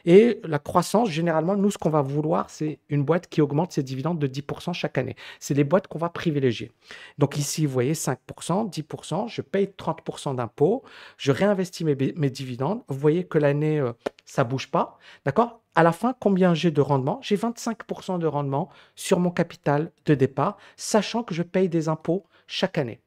Et 0.05 0.41
la 0.45 0.59
croissance, 0.61 1.11
généralement, 1.11 1.57
nous, 1.57 1.71
ce 1.71 1.79
qu'on 1.79 1.91
va 1.91 2.03
vouloir, 2.03 2.51
c'est 2.51 2.79
une 2.89 3.03
boîte 3.03 3.27
qui 3.29 3.41
augmente 3.41 3.73
ses 3.73 3.83
dividendes 3.83 4.19
de 4.21 4.29
10% 4.29 4.73
chaque 4.73 4.97
année. 4.97 5.17
C'est 5.41 5.55
les 5.55 5.65
boîtes 5.65 5.89
qu'on 5.89 5.99
va 5.99 6.09
privilégier. 6.09 6.71
Donc 7.19 7.37
ici, 7.37 7.67
vous 7.67 7.73
voyez, 7.73 7.95
5%, 7.95 8.71
10%, 8.71 9.29
je 9.29 9.43
paye 9.43 9.67
30% 9.77 10.37
d'impôts, 10.37 10.85
je 11.19 11.33
réinvestis 11.33 11.85
mes, 11.85 11.97
dividendes. 12.31 12.83
Vous 12.89 12.99
voyez 12.99 13.25
que 13.25 13.39
l'année, 13.39 13.81
euh, 13.81 13.93
ça 14.25 14.45
bouge 14.45 14.71
pas. 14.71 14.99
D'accord? 15.25 15.61
À 15.75 15.83
la 15.83 15.91
fin, 15.91 16.15
combien 16.19 16.55
j'ai 16.55 16.71
de 16.71 16.81
rendement? 16.81 17.19
J'ai 17.21 17.37
25% 17.37 18.21
de 18.21 18.27
rendement 18.29 18.69
sur 18.95 19.19
mon 19.19 19.31
capital 19.31 19.91
de 20.07 20.15
départ, 20.15 20.57
sachant 20.77 21.25
que 21.25 21.35
je 21.35 21.43
paye 21.43 21.69
des 21.69 21.89
impôts 21.89 22.25
chaque 22.47 22.79
année. 22.79 23.01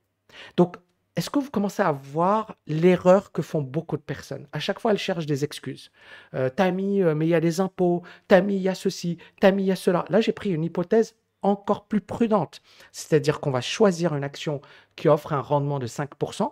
Donc, 0.58 0.76
est-ce 1.18 1.32
que 1.32 1.40
vous 1.40 1.50
commencez 1.50 1.82
à 1.82 1.92
voir 1.92 2.56
l'erreur 2.68 3.32
que 3.32 3.42
font 3.42 3.64
beaucoup 3.64 3.98
de 3.98 4.04
personnes? 4.04 4.48
À 4.52 4.60
chaque 4.60 4.80
fois, 4.80 4.92
elles 4.92 5.00
cherchent 5.00 5.26
des 5.26 5.44
excuses. 5.44 5.92
Euh, 6.36 6.52
euh, 6.60 7.16
mais 7.16 7.26
il 7.26 7.30
y 7.30 7.34
a 7.34 7.40
des 7.40 7.60
impôts, 7.60 8.04
t'as 8.28 8.42
mis, 8.42 8.56
il 8.56 8.62
y 8.62 8.70
a 8.70 8.76
ceci, 8.76 9.18
t'as 9.42 9.50
il 9.50 9.62
y 9.62 9.72
a 9.72 9.76
cela. 9.76 10.06
Là, 10.10 10.22
j'ai 10.22 10.32
pris 10.32 10.52
une 10.52 10.64
hypothèse 10.64 11.16
encore 11.42 11.88
plus 11.88 12.02
prudente. 12.02 12.62
C'est-à-dire 12.92 13.40
qu'on 13.40 13.50
va 13.50 13.62
choisir 13.62 14.16
une 14.16 14.24
action 14.24 14.62
qui 14.96 15.10
offre 15.10 15.34
un 15.34 15.42
rendement 15.42 15.80
de 15.80 15.88
5%. 15.88 16.52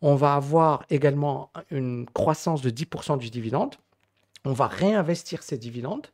On 0.00 0.14
va 0.14 0.34
avoir 0.34 0.86
également 0.88 1.50
une 1.70 2.06
croissance 2.14 2.62
de 2.62 2.70
10% 2.70 3.18
du 3.18 3.28
dividende 3.28 3.74
on 4.46 4.52
va 4.52 4.68
réinvestir 4.68 5.42
ces 5.42 5.58
dividendes. 5.58 6.06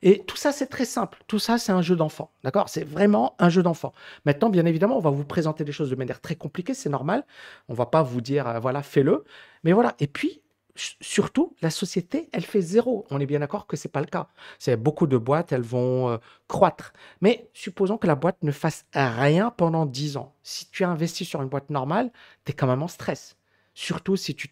Et 0.00 0.20
tout 0.24 0.38
ça, 0.38 0.52
c'est 0.52 0.68
très 0.68 0.86
simple. 0.86 1.22
Tout 1.26 1.38
ça, 1.38 1.58
c'est 1.58 1.70
un 1.70 1.82
jeu 1.82 1.96
d'enfant. 1.96 2.30
D'accord? 2.42 2.70
C'est 2.70 2.82
vraiment 2.82 3.36
un 3.38 3.50
jeu 3.50 3.62
d'enfant. 3.62 3.92
Maintenant, 4.24 4.48
bien 4.48 4.64
évidemment, 4.64 4.96
on 4.96 5.02
va 5.02 5.10
vous 5.10 5.24
présenter 5.24 5.64
des 5.64 5.72
choses 5.72 5.90
de 5.90 5.94
manière 5.94 6.22
très 6.22 6.34
compliquée, 6.34 6.72
c'est 6.72 6.88
normal. 6.88 7.26
On 7.68 7.74
va 7.74 7.84
pas 7.84 8.02
vous 8.02 8.22
dire, 8.22 8.48
euh, 8.48 8.58
voilà, 8.58 8.82
fais-le. 8.82 9.24
Mais 9.64 9.72
voilà. 9.72 9.94
Et 10.00 10.06
puis, 10.06 10.40
surtout, 10.74 11.54
la 11.60 11.68
société, 11.68 12.30
elle 12.32 12.44
fait 12.46 12.62
zéro. 12.62 13.06
On 13.10 13.20
est 13.20 13.26
bien 13.26 13.40
d'accord 13.40 13.66
que 13.66 13.76
ce 13.76 13.86
n'est 13.86 13.92
pas 13.92 14.00
le 14.00 14.06
cas. 14.06 14.28
C'est 14.58 14.76
beaucoup 14.76 15.06
de 15.06 15.18
boîtes, 15.18 15.52
elles 15.52 15.60
vont 15.60 16.08
euh, 16.08 16.16
croître. 16.48 16.94
Mais 17.20 17.50
supposons 17.52 17.98
que 17.98 18.06
la 18.06 18.14
boîte 18.14 18.42
ne 18.42 18.50
fasse 18.50 18.86
rien 18.94 19.50
pendant 19.50 19.84
10 19.84 20.16
ans. 20.16 20.34
Si 20.42 20.70
tu 20.70 20.84
investis 20.84 21.28
sur 21.28 21.42
une 21.42 21.48
boîte 21.50 21.68
normale, 21.68 22.10
tu 22.46 22.52
es 22.52 22.54
quand 22.54 22.66
même 22.66 22.82
en 22.82 22.88
stress 22.88 23.36
surtout 23.74 24.16
si 24.16 24.34
tu, 24.34 24.48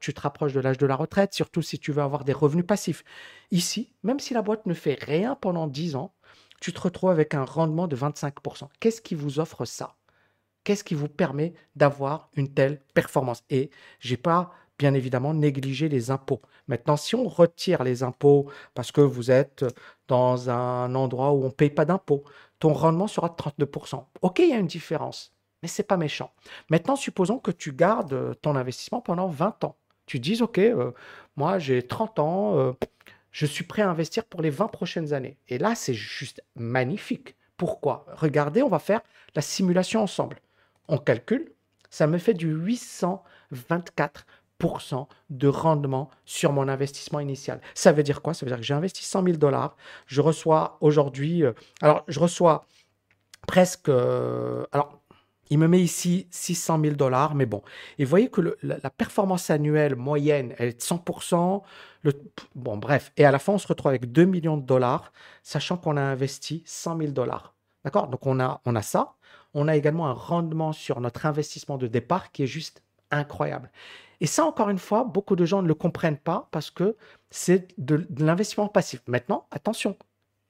tu 0.00 0.14
te 0.14 0.20
rapproches 0.20 0.52
de 0.52 0.60
l'âge 0.60 0.78
de 0.78 0.86
la 0.86 0.96
retraite, 0.96 1.34
surtout 1.34 1.62
si 1.62 1.78
tu 1.78 1.92
veux 1.92 2.02
avoir 2.02 2.24
des 2.24 2.32
revenus 2.32 2.66
passifs. 2.66 3.04
Ici, 3.50 3.92
même 4.02 4.20
si 4.20 4.34
la 4.34 4.42
boîte 4.42 4.66
ne 4.66 4.74
fait 4.74 4.98
rien 5.00 5.34
pendant 5.34 5.66
10 5.66 5.96
ans, 5.96 6.14
tu 6.60 6.72
te 6.72 6.80
retrouves 6.80 7.10
avec 7.10 7.34
un 7.34 7.44
rendement 7.44 7.88
de 7.88 7.96
25%. 7.96 8.68
Qu'est-ce 8.80 9.00
qui 9.00 9.14
vous 9.14 9.40
offre 9.40 9.64
ça? 9.64 9.96
Qu'est-ce 10.64 10.84
qui 10.84 10.94
vous 10.94 11.08
permet 11.08 11.54
d'avoir 11.76 12.28
une 12.34 12.52
telle 12.52 12.80
performance? 12.94 13.44
Et 13.50 13.70
j'ai 14.00 14.16
pas 14.16 14.52
bien 14.78 14.94
évidemment 14.94 15.32
négligé 15.32 15.88
les 15.88 16.10
impôts. 16.10 16.42
Maintenant, 16.68 16.96
si 16.96 17.14
on 17.14 17.28
retire 17.28 17.84
les 17.84 18.02
impôts 18.02 18.50
parce 18.74 18.92
que 18.92 19.00
vous 19.00 19.30
êtes 19.30 19.64
dans 20.08 20.50
un 20.50 20.94
endroit 20.94 21.32
où 21.32 21.42
on 21.44 21.46
ne 21.46 21.50
paye 21.50 21.70
pas 21.70 21.84
d'impôts, 21.84 22.24
ton 22.58 22.72
rendement 22.72 23.06
sera 23.06 23.28
de 23.28 23.34
32%. 23.34 24.04
OK, 24.22 24.38
il 24.40 24.48
y 24.50 24.52
a 24.52 24.58
une 24.58 24.66
différence 24.66 25.35
c'est 25.66 25.82
pas 25.82 25.96
méchant. 25.96 26.32
Maintenant, 26.70 26.96
supposons 26.96 27.38
que 27.38 27.50
tu 27.50 27.72
gardes 27.72 28.12
euh, 28.12 28.34
ton 28.34 28.56
investissement 28.56 29.00
pendant 29.00 29.28
20 29.28 29.64
ans. 29.64 29.76
Tu 30.06 30.20
dis, 30.20 30.42
OK, 30.42 30.58
euh, 30.58 30.92
moi 31.36 31.58
j'ai 31.58 31.82
30 31.82 32.18
ans, 32.18 32.58
euh, 32.58 32.72
je 33.32 33.46
suis 33.46 33.64
prêt 33.64 33.82
à 33.82 33.90
investir 33.90 34.24
pour 34.24 34.42
les 34.42 34.50
20 34.50 34.68
prochaines 34.68 35.12
années. 35.12 35.38
Et 35.48 35.58
là, 35.58 35.74
c'est 35.74 35.94
juste 35.94 36.42
magnifique. 36.54 37.36
Pourquoi? 37.56 38.06
Regardez, 38.14 38.62
on 38.62 38.68
va 38.68 38.78
faire 38.78 39.00
la 39.34 39.42
simulation 39.42 40.02
ensemble. 40.02 40.38
On 40.88 40.98
calcule, 40.98 41.52
ça 41.90 42.06
me 42.06 42.18
fait 42.18 42.34
du 42.34 42.54
824% 42.54 45.06
de 45.30 45.48
rendement 45.48 46.10
sur 46.24 46.52
mon 46.52 46.68
investissement 46.68 47.20
initial. 47.20 47.60
Ça 47.74 47.92
veut 47.92 48.02
dire 48.02 48.22
quoi? 48.22 48.34
Ça 48.34 48.46
veut 48.46 48.50
dire 48.50 48.58
que 48.58 48.64
j'ai 48.64 48.74
investi 48.74 49.04
100 49.04 49.24
000 49.24 49.36
dollars. 49.38 49.76
Je 50.06 50.20
reçois 50.20 50.78
aujourd'hui, 50.80 51.44
alors 51.80 52.04
je 52.08 52.20
reçois 52.20 52.66
presque, 53.46 53.88
alors 53.88 55.00
il 55.50 55.58
me 55.58 55.68
met 55.68 55.80
ici 55.80 56.26
600 56.30 56.80
000 56.80 56.94
dollars, 56.96 57.34
mais 57.34 57.46
bon. 57.46 57.62
Et 57.98 58.04
vous 58.04 58.10
voyez 58.10 58.28
que 58.28 58.56
la, 58.62 58.90
performance 58.90 59.50
annuelle 59.50 59.96
moyenne, 59.96 60.54
elle 60.58 60.68
est 60.68 60.80
de 60.80 60.82
100%. 60.82 61.62
Le, 62.02 62.12
bon, 62.54 62.76
bref. 62.76 63.12
Et 63.16 63.24
à 63.24 63.30
la 63.30 63.38
fin, 63.38 63.52
on 63.52 63.58
se 63.58 63.68
retrouve 63.68 63.90
avec 63.90 64.10
2 64.12 64.24
millions 64.24 64.56
de 64.56 64.64
dollars, 64.64 65.12
sachant 65.42 65.76
qu'on 65.76 65.96
a 65.96 66.02
investi 66.02 66.62
100 66.66 66.98
000 66.98 67.10
dollars. 67.12 67.54
D'accord? 67.84 68.08
Donc, 68.08 68.26
on 68.26 68.40
a, 68.40 68.60
on 68.64 68.74
a 68.74 68.82
ça. 68.82 69.14
On 69.54 69.68
a 69.68 69.76
également 69.76 70.08
un 70.08 70.12
rendement 70.12 70.72
sur 70.72 71.00
notre 71.00 71.26
investissement 71.26 71.78
de 71.78 71.86
départ 71.86 72.32
qui 72.32 72.42
est 72.42 72.48
juste 72.48 72.82
incroyable. 73.10 73.70
Et 74.20 74.26
ça, 74.26 74.44
encore 74.44 74.70
une 74.70 74.78
fois, 74.78 75.04
beaucoup 75.04 75.36
de 75.36 75.44
gens 75.44 75.62
ne 75.62 75.68
le 75.68 75.74
comprennent 75.74 76.18
pas 76.18 76.48
parce 76.50 76.70
que 76.70 76.96
c'est 77.30 77.68
de, 77.78 78.06
de 78.08 78.24
l'investissement 78.24 78.68
passif. 78.68 79.02
Maintenant, 79.06 79.46
attention, 79.50 79.96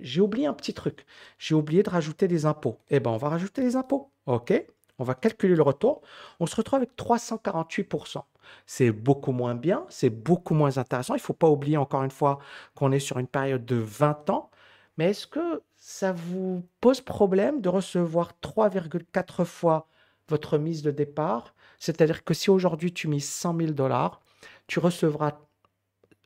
j'ai 0.00 0.20
oublié 0.20 0.46
un 0.46 0.54
petit 0.54 0.74
truc. 0.74 1.04
J'ai 1.38 1.54
oublié 1.54 1.82
de 1.82 1.90
rajouter 1.90 2.28
des 2.28 2.46
impôts. 2.46 2.78
Eh 2.90 3.00
bien, 3.00 3.12
on 3.12 3.16
va 3.16 3.28
rajouter 3.28 3.62
les 3.62 3.76
impôts. 3.76 4.10
OK? 4.26 4.52
On 4.98 5.04
va 5.04 5.14
calculer 5.14 5.54
le 5.54 5.62
retour, 5.62 6.02
on 6.40 6.46
se 6.46 6.56
retrouve 6.56 6.78
avec 6.78 6.96
348%. 6.96 8.22
C'est 8.66 8.90
beaucoup 8.92 9.32
moins 9.32 9.54
bien, 9.54 9.84
c'est 9.88 10.10
beaucoup 10.10 10.54
moins 10.54 10.78
intéressant. 10.78 11.14
Il 11.14 11.18
ne 11.18 11.22
faut 11.22 11.32
pas 11.32 11.48
oublier 11.48 11.76
encore 11.76 12.02
une 12.04 12.10
fois 12.10 12.38
qu'on 12.74 12.92
est 12.92 13.00
sur 13.00 13.18
une 13.18 13.26
période 13.26 13.64
de 13.64 13.76
20 13.76 14.30
ans. 14.30 14.50
Mais 14.98 15.10
est-ce 15.10 15.26
que 15.26 15.62
ça 15.76 16.12
vous 16.12 16.64
pose 16.80 17.00
problème 17.00 17.60
de 17.60 17.68
recevoir 17.68 18.32
3,4 18.42 19.44
fois 19.44 19.88
votre 20.28 20.58
mise 20.58 20.82
de 20.82 20.90
départ? 20.90 21.54
C'est-à-dire 21.78 22.24
que 22.24 22.34
si 22.34 22.50
aujourd'hui 22.50 22.92
tu 22.92 23.08
mises 23.08 23.28
100 23.28 23.56
000 23.58 23.72
dollars, 23.72 24.20
tu 24.66 24.78
recevras, 24.78 25.38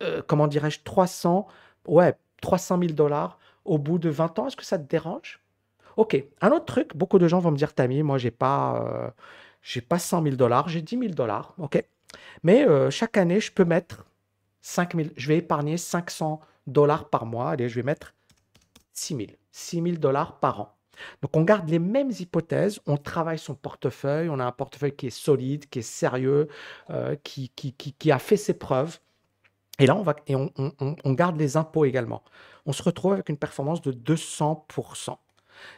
euh, 0.03 0.23
comment 0.27 0.47
dirais-je, 0.47 0.81
300, 0.85 1.47
ouais, 1.87 2.15
300 2.43 2.79
000 2.79 2.93
dollars 2.93 3.39
au 3.65 3.79
bout 3.79 3.99
de 3.99 4.09
20 4.09 4.39
ans. 4.39 4.47
Est-ce 4.47 4.57
que 4.57 4.65
ça 4.65 4.79
te 4.79 4.89
dérange? 4.89 5.41
Ok, 6.01 6.17
un 6.41 6.51
autre 6.53 6.65
truc, 6.65 6.97
beaucoup 6.97 7.19
de 7.19 7.29
gens 7.29 7.41
vont 7.41 7.51
me 7.51 7.59
dire, 7.59 7.75
Tammy, 7.75 8.03
moi, 8.03 8.17
j'ai 8.17 8.31
pas, 8.31 9.13
euh, 9.77 9.81
pas 9.87 9.99
100 9.99 10.23
000 10.23 10.37
dollars, 10.37 10.67
j'ai 10.71 10.81
10 10.81 10.99
000 10.99 11.13
dollars, 11.13 11.53
ok. 11.59 11.85
Mais 12.43 12.67
euh, 12.67 12.89
chaque 12.89 13.19
année, 13.19 13.39
je 13.39 13.53
peux 13.53 13.67
mettre 13.67 14.07
5 14.63 14.97
000, 14.97 15.09
je 15.15 15.29
vais 15.29 15.37
épargner 15.37 15.77
500 15.77 16.41
dollars 16.67 17.11
par 17.11 17.27
mois. 17.27 17.51
Allez, 17.51 17.69
je 17.69 17.75
vais 17.75 17.83
mettre 17.83 18.15
6 18.95 19.15
000, 19.15 19.29
6 19.53 19.83
000 19.83 19.97
dollars 19.99 20.41
par 20.41 20.63
an. 20.63 20.75
Donc, 21.21 21.37
on 21.37 21.43
garde 21.43 21.69
les 21.69 21.79
mêmes 21.79 22.13
hypothèses, 22.19 22.81
on 22.87 22.97
travaille 22.97 23.39
son 23.39 23.55
portefeuille, 23.55 24.31
on 24.31 24.39
a 24.39 24.45
un 24.47 24.53
portefeuille 24.53 24.97
qui 24.97 25.09
est 25.09 25.11
solide, 25.11 25.69
qui 25.69 25.81
est 25.81 25.83
sérieux, 25.83 26.49
euh, 26.89 27.15
qui, 27.23 27.53
a 28.11 28.19
fait 28.19 28.39
ses 28.39 28.55
preuves. 28.55 29.01
Et 29.79 29.85
là, 29.85 30.03
on, 30.31 30.95
on 31.05 31.13
garde 31.13 31.39
les 31.39 31.59
impôts 31.59 31.85
également. 31.85 32.23
On 32.65 32.73
se 32.73 32.83
retrouve 32.83 33.13
avec 33.13 33.29
une 33.29 33.37
performance 33.37 33.83
de 33.83 33.93
200%. 33.93 35.19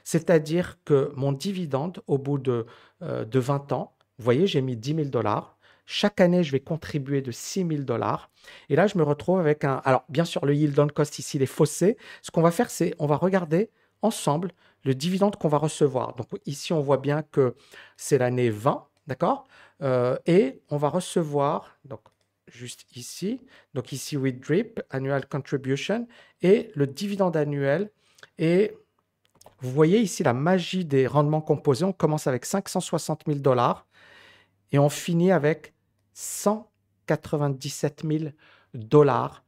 C'est-à-dire 0.05 0.79
que 0.85 1.12
mon 1.17 1.33
dividende, 1.33 2.01
au 2.07 2.19
bout 2.19 2.39
de, 2.39 2.67
20 3.01 3.73
euh, 3.73 3.75
ans, 3.75 3.95
vous 4.19 4.25
voyez, 4.25 4.47
j'ai 4.47 4.62
mis 4.62 4.77
10 4.77 4.95
000 4.95 5.09
dollars. 5.09 5.57
Chaque 5.85 6.21
année, 6.21 6.45
je 6.45 6.53
vais 6.53 6.61
contribuer 6.61 7.23
de 7.23 7.33
6 7.33 7.67
000 7.67 7.83
dollars. 7.83 8.31
Et 8.69 8.77
là, 8.77 8.87
je 8.87 8.97
me 8.97 9.03
retrouve 9.03 9.41
avec 9.41 9.65
un... 9.65 9.83
Alors, 9.85 10.05
bien 10.09 10.25
sûr, 10.25 10.45
le 10.47 10.55
yield 10.55 10.79
on 10.79 10.87
cost 10.89 11.19
ici, 11.19 11.39
il 11.39 11.43
est 11.43 11.47
faussé. 11.47 11.97
Ce 12.23 12.31
qu'on 12.31 12.43
va 12.43 12.51
faire, 12.51 12.71
c'est 12.71 12.95
on 12.99 13.07
va 13.07 13.17
regarder 13.17 13.71
ensemble 14.01 14.53
le 14.85 14.95
dividende 14.95 15.37
qu'on 15.37 15.49
va 15.49 15.59
recevoir. 15.59 16.15
Donc, 16.15 16.29
ici, 16.47 16.73
on 16.73 16.81
voit 16.81 16.99
bien 16.99 17.23
que 17.23 17.55
c'est 17.97 18.19
l'année 18.19 18.51
20, 18.51 18.87
d'accord 19.07 19.47
euh, 19.83 20.17
Et 20.27 20.61
on 20.71 20.77
va 20.77 20.89
recevoir, 20.89 21.77
donc 21.85 22.01
juste 22.47 22.85
ici, 22.97 23.41
donc 23.75 23.93
ici, 23.93 24.17
with 24.17 24.41
drip, 24.41 24.81
annual 24.91 25.27
contribution, 25.27 26.07
et 26.43 26.71
le 26.75 26.87
dividende 26.87 27.37
annuel 27.37 27.91
est 28.39 28.77
vous 29.62 29.71
voyez 29.71 30.00
ici 30.00 30.23
la 30.23 30.33
magie 30.33 30.85
des 30.85 31.07
rendements 31.07 31.40
composés. 31.40 31.85
On 31.85 31.92
commence 31.92 32.26
avec 32.26 32.45
560 32.45 33.23
000 33.26 33.38
dollars 33.38 33.87
et 34.73 34.78
on 34.78 34.88
finit 34.88 35.31
avec 35.31 35.73
197 36.14 38.02
000 38.04 38.33
dollars 38.75 39.45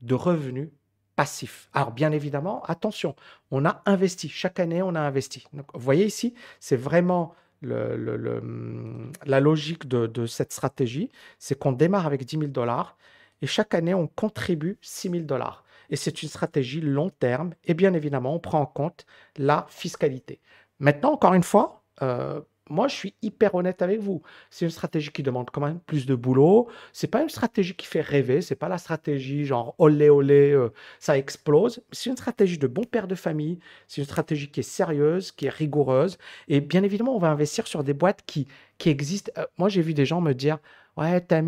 de 0.00 0.14
revenus 0.14 0.70
passifs. 1.14 1.68
Alors 1.74 1.92
bien 1.92 2.10
évidemment, 2.10 2.62
attention, 2.64 3.14
on 3.50 3.66
a 3.66 3.82
investi. 3.84 4.30
Chaque 4.30 4.58
année, 4.60 4.80
on 4.82 4.94
a 4.94 5.00
investi. 5.00 5.44
vous 5.52 5.62
voyez 5.74 6.06
ici, 6.06 6.34
c'est 6.58 6.76
vraiment 6.76 7.34
la 7.62 9.40
logique 9.40 9.86
de, 9.86 10.06
de 10.06 10.24
cette 10.24 10.52
stratégie. 10.54 11.10
C'est 11.38 11.58
qu'on 11.58 11.72
démarre 11.72 12.06
avec 12.06 12.24
10 12.24 12.38
000 12.38 12.50
dollars 12.50 12.96
et 13.42 13.46
chaque 13.46 13.74
année, 13.74 13.94
on 13.94 14.06
contribue 14.06 14.78
6 14.82 15.10
000 15.10 15.24
dollars 15.24 15.64
et 15.90 15.96
c'est 15.96 16.22
une 16.22 16.28
stratégie 16.28 16.80
long 16.80 17.10
terme. 17.10 17.54
Et 17.64 17.74
bien 17.74 17.94
évidemment, 17.94 18.34
on 18.34 18.40
prend 18.40 18.60
en 18.60 18.66
compte 18.66 19.06
la 19.36 19.66
fiscalité. 19.68 20.40
Maintenant, 20.78 21.12
encore 21.12 21.34
une 21.34 21.42
fois, 21.42 21.84
euh, 22.02 22.40
moi, 22.70 22.86
je 22.86 22.94
suis 22.94 23.14
hyper 23.20 23.56
honnête 23.56 23.82
avec 23.82 23.98
vous. 24.00 24.22
C'est 24.48 24.64
une 24.64 24.70
stratégie 24.70 25.10
qui 25.10 25.24
demande 25.24 25.50
quand 25.50 25.60
même 25.60 25.80
plus 25.80 26.06
de 26.06 26.14
boulot. 26.14 26.68
C'est 26.92 27.08
pas 27.08 27.20
une 27.20 27.28
stratégie 27.28 27.74
qui 27.74 27.86
fait 27.86 28.00
rêver. 28.00 28.40
C'est 28.42 28.54
pas 28.54 28.68
la 28.68 28.78
stratégie 28.78 29.44
genre 29.44 29.74
olé 29.78 30.08
olé, 30.08 30.52
euh, 30.52 30.72
ça 31.00 31.18
explose. 31.18 31.82
C'est 31.90 32.10
une 32.10 32.16
stratégie 32.16 32.58
de 32.58 32.68
bon 32.68 32.84
père 32.84 33.08
de 33.08 33.16
famille. 33.16 33.58
C'est 33.88 34.00
une 34.00 34.06
stratégie 34.06 34.50
qui 34.50 34.60
est 34.60 34.62
sérieuse, 34.62 35.32
qui 35.32 35.46
est 35.46 35.50
rigoureuse. 35.50 36.16
Et 36.46 36.60
bien 36.60 36.84
évidemment, 36.84 37.16
on 37.16 37.18
va 37.18 37.30
investir 37.30 37.66
sur 37.66 37.82
des 37.82 37.94
boîtes 37.94 38.22
qui, 38.24 38.46
qui 38.78 38.88
existent. 38.88 39.32
Euh, 39.36 39.46
moi, 39.58 39.68
j'ai 39.68 39.82
vu 39.82 39.92
des 39.92 40.06
gens 40.06 40.20
me 40.20 40.32
dire 40.32 40.58
Ouais, 40.96 41.20
t'as 41.20 41.42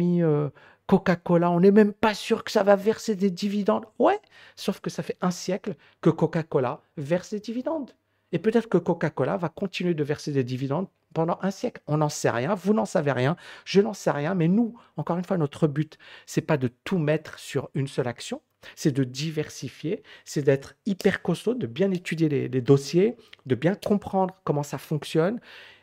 Coca-Cola, 0.87 1.51
on 1.51 1.61
n'est 1.61 1.71
même 1.71 1.93
pas 1.93 2.15
sûr 2.15 2.45
que 2.45 2.51
ça 2.51 2.62
va 2.62 2.77
verser 2.77 3.15
des 3.15 3.31
dividendes. 3.31 3.87
Ouais, 3.99 4.19
sauf 4.57 4.81
que 4.81 4.91
ça 4.91 5.03
fait 5.03 5.17
un 5.21 5.31
siècle 5.31 5.75
que 6.01 6.11
Coca-Cola 6.11 6.81
verse 6.97 7.31
des 7.31 7.41
dividendes. 7.41 7.93
Et 8.33 8.39
peut-être 8.39 8.69
que 8.69 8.79
Coca-Cola 8.79 9.37
va 9.37 9.49
continuer 9.49 9.95
de 9.95 10.05
verser 10.05 10.33
des 10.33 10.45
dividendes 10.45 10.89
pendant 11.12 11.39
un 11.43 11.51
siècle. 11.51 11.83
On 11.87 11.99
n'en 11.99 12.09
sait 12.09 12.31
rien, 12.31 12.55
vous 12.55 12.73
n'en 12.73 12.87
savez 12.87 13.12
rien, 13.12 13.37
je 13.65 13.81
n'en 13.81 13.93
sais 13.93 14.11
rien, 14.11 14.35
mais 14.35 14.49
nous, 14.49 14.75
encore 14.97 15.19
une 15.19 15.25
fois, 15.25 15.37
notre 15.37 15.67
but, 15.67 15.99
c'est 16.27 16.41
pas 16.41 16.57
de 16.57 16.69
tout 16.85 16.99
mettre 16.99 17.39
sur 17.39 17.69
une 17.75 17.87
seule 17.87 18.09
action, 18.09 18.41
c'est 18.77 18.93
de 18.93 19.05
diversifier, 19.05 20.03
c'est 20.25 20.43
d'être 20.43 20.75
hyper 20.87 21.23
costaud, 21.23 21.55
de 21.55 21.67
bien 21.67 21.91
étudier 21.91 22.29
les, 22.29 22.49
les, 22.49 22.61
dossiers, 22.61 23.17
de 23.47 23.55
bien 23.55 23.75
comprendre 23.75 24.35
comment 24.45 24.62
ça 24.62 24.79
fonctionne 24.79 25.41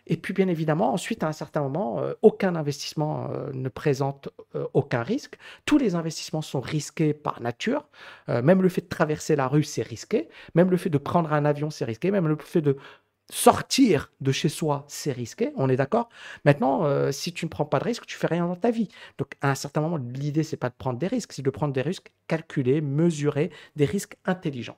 et 0.10 0.18
puis, 0.18 0.34
bien 0.34 0.48
évidemment, 0.48 0.92
ensuite, 0.92 1.24
à 1.24 1.28
un 1.28 1.32
certain 1.32 1.62
moment, 1.62 2.02
euh, 2.02 2.14
aucun 2.24 2.56
investissement 2.56 3.30
euh, 3.30 3.52
ne 3.54 3.70
présente 3.70 4.30
euh, 4.56 4.66
aucun 4.74 5.04
risque. 5.04 5.38
Tous 5.66 5.78
les 5.78 5.94
investissements 5.94 6.42
sont 6.42 6.60
risqués 6.60 7.14
par 7.14 7.42
nature. 7.42 7.88
même 8.28 8.62
le 8.62 8.70
fait 8.70 8.82
de 8.82 8.88
traverser 8.88 9.36
la 9.36 9.48
rue, 9.48 9.64
c'est 9.64 9.84
risqué. 9.84 10.30
Même 10.56 10.72
le 10.72 10.78
fait 10.78 10.90
de 10.90 10.98
prendre 10.98 11.32
un 11.32 11.46
avion, 11.46 11.70
c'est 11.70 11.86
risqué. 11.86 12.10
Même 12.10 12.28
le 12.28 12.38
fait 12.38 12.62
de 12.62 12.78
sortir 13.32 14.12
de 14.22 14.32
chez 14.32 14.50
soi, 14.50 14.86
c'est 14.88 15.12
risqué. 15.12 15.52
On 15.56 15.70
est 15.70 15.76
d'accord? 15.76 16.10
Maintenant, 16.46 17.12
si 17.12 17.34
tu 17.34 17.46
ne 17.46 17.50
prends 17.50 17.66
pas 17.66 17.80
de 17.80 17.84
risque, 17.84 18.06
tu 18.08 18.18
fais 18.18 18.28
rien 18.28 18.48
dans 18.48 18.56
ta 18.56 18.72
vie. 18.72 18.90
Donc, 19.20 19.34
à 19.42 19.52
un 19.52 19.56
certain 19.56 19.82
moment, 19.82 19.98
l'idée, 19.98 20.44
c'est 20.44 20.58
pas 20.58 20.70
de 20.70 20.76
prendre 20.76 20.98
des 20.98 21.08
risques, 21.08 21.34
c'est 21.34 21.44
de 21.44 21.50
prendre 21.50 21.74
des 21.74 21.82
risques 21.84 22.12
calculés, 22.28 22.82
mesurés, 22.82 23.52
des 23.76 23.86
risques 23.86 24.18
intelligents. 24.26 24.78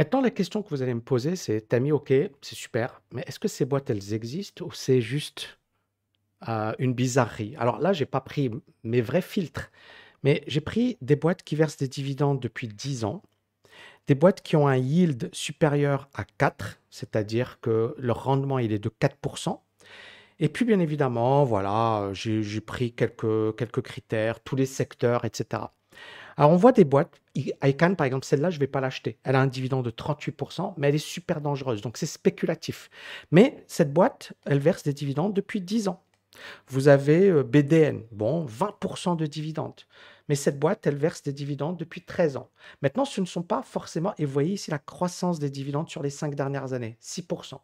Maintenant, 0.00 0.22
la 0.22 0.30
question 0.30 0.62
que 0.62 0.70
vous 0.70 0.80
allez 0.80 0.94
me 0.94 1.02
poser, 1.02 1.36
c'est, 1.36 1.60
t'as 1.60 1.78
mis 1.78 1.92
OK, 1.92 2.08
c'est 2.08 2.54
super, 2.54 3.02
mais 3.12 3.22
est-ce 3.26 3.38
que 3.38 3.48
ces 3.48 3.66
boîtes, 3.66 3.90
elles 3.90 4.14
existent 4.14 4.64
ou 4.64 4.72
c'est 4.72 5.02
juste 5.02 5.58
euh, 6.48 6.72
une 6.78 6.94
bizarrerie? 6.94 7.54
Alors 7.58 7.80
là, 7.80 7.92
j'ai 7.92 8.06
pas 8.06 8.22
pris 8.22 8.50
mes 8.82 9.02
vrais 9.02 9.20
filtres, 9.20 9.70
mais 10.22 10.42
j'ai 10.46 10.62
pris 10.62 10.96
des 11.02 11.16
boîtes 11.16 11.42
qui 11.42 11.54
versent 11.54 11.76
des 11.76 11.86
dividendes 11.86 12.40
depuis 12.40 12.66
10 12.66 13.04
ans, 13.04 13.20
des 14.06 14.14
boîtes 14.14 14.40
qui 14.40 14.56
ont 14.56 14.66
un 14.66 14.78
yield 14.78 15.28
supérieur 15.34 16.08
à 16.14 16.24
4, 16.24 16.80
c'est-à-dire 16.88 17.60
que 17.60 17.94
leur 17.98 18.24
rendement, 18.24 18.58
il 18.58 18.72
est 18.72 18.78
de 18.78 18.88
4%. 18.88 19.60
Et 20.38 20.48
puis, 20.48 20.64
bien 20.64 20.80
évidemment, 20.80 21.44
voilà, 21.44 22.08
j'ai 22.14 22.62
pris 22.62 22.94
quelques, 22.94 23.54
quelques 23.54 23.82
critères, 23.82 24.40
tous 24.40 24.56
les 24.56 24.64
secteurs, 24.64 25.26
etc. 25.26 25.64
Alors, 26.40 26.52
on 26.52 26.56
voit 26.56 26.72
des 26.72 26.84
boîtes. 26.84 27.20
ICANN, 27.34 27.96
par 27.96 28.06
exemple, 28.06 28.24
celle-là, 28.24 28.48
je 28.48 28.56
ne 28.56 28.60
vais 28.60 28.66
pas 28.66 28.80
l'acheter. 28.80 29.18
Elle 29.24 29.36
a 29.36 29.42
un 29.42 29.46
dividende 29.46 29.84
de 29.84 29.90
38%, 29.90 30.72
mais 30.78 30.88
elle 30.88 30.94
est 30.94 30.98
super 30.98 31.42
dangereuse. 31.42 31.82
Donc, 31.82 31.98
c'est 31.98 32.06
spéculatif. 32.06 32.88
Mais 33.30 33.62
cette 33.66 33.92
boîte, 33.92 34.32
elle 34.46 34.58
verse 34.58 34.82
des 34.82 34.94
dividendes 34.94 35.34
depuis 35.34 35.60
10 35.60 35.88
ans. 35.88 36.02
Vous 36.68 36.88
avez 36.88 37.28
euh, 37.28 37.42
BDN, 37.42 38.04
bon, 38.10 38.46
20% 38.46 39.18
de 39.18 39.26
dividendes. 39.26 39.82
Mais 40.30 40.34
cette 40.34 40.58
boîte, 40.58 40.86
elle 40.86 40.96
verse 40.96 41.22
des 41.22 41.34
dividendes 41.34 41.76
depuis 41.76 42.00
13 42.00 42.38
ans. 42.38 42.48
Maintenant, 42.80 43.04
ce 43.04 43.20
ne 43.20 43.26
sont 43.26 43.42
pas 43.42 43.60
forcément, 43.60 44.14
et 44.16 44.24
vous 44.24 44.32
voyez 44.32 44.54
ici 44.54 44.70
la 44.70 44.78
croissance 44.78 45.40
des 45.40 45.50
dividendes 45.50 45.90
sur 45.90 46.02
les 46.02 46.08
5 46.08 46.34
dernières 46.34 46.72
années, 46.72 46.96
6%. 47.02 47.60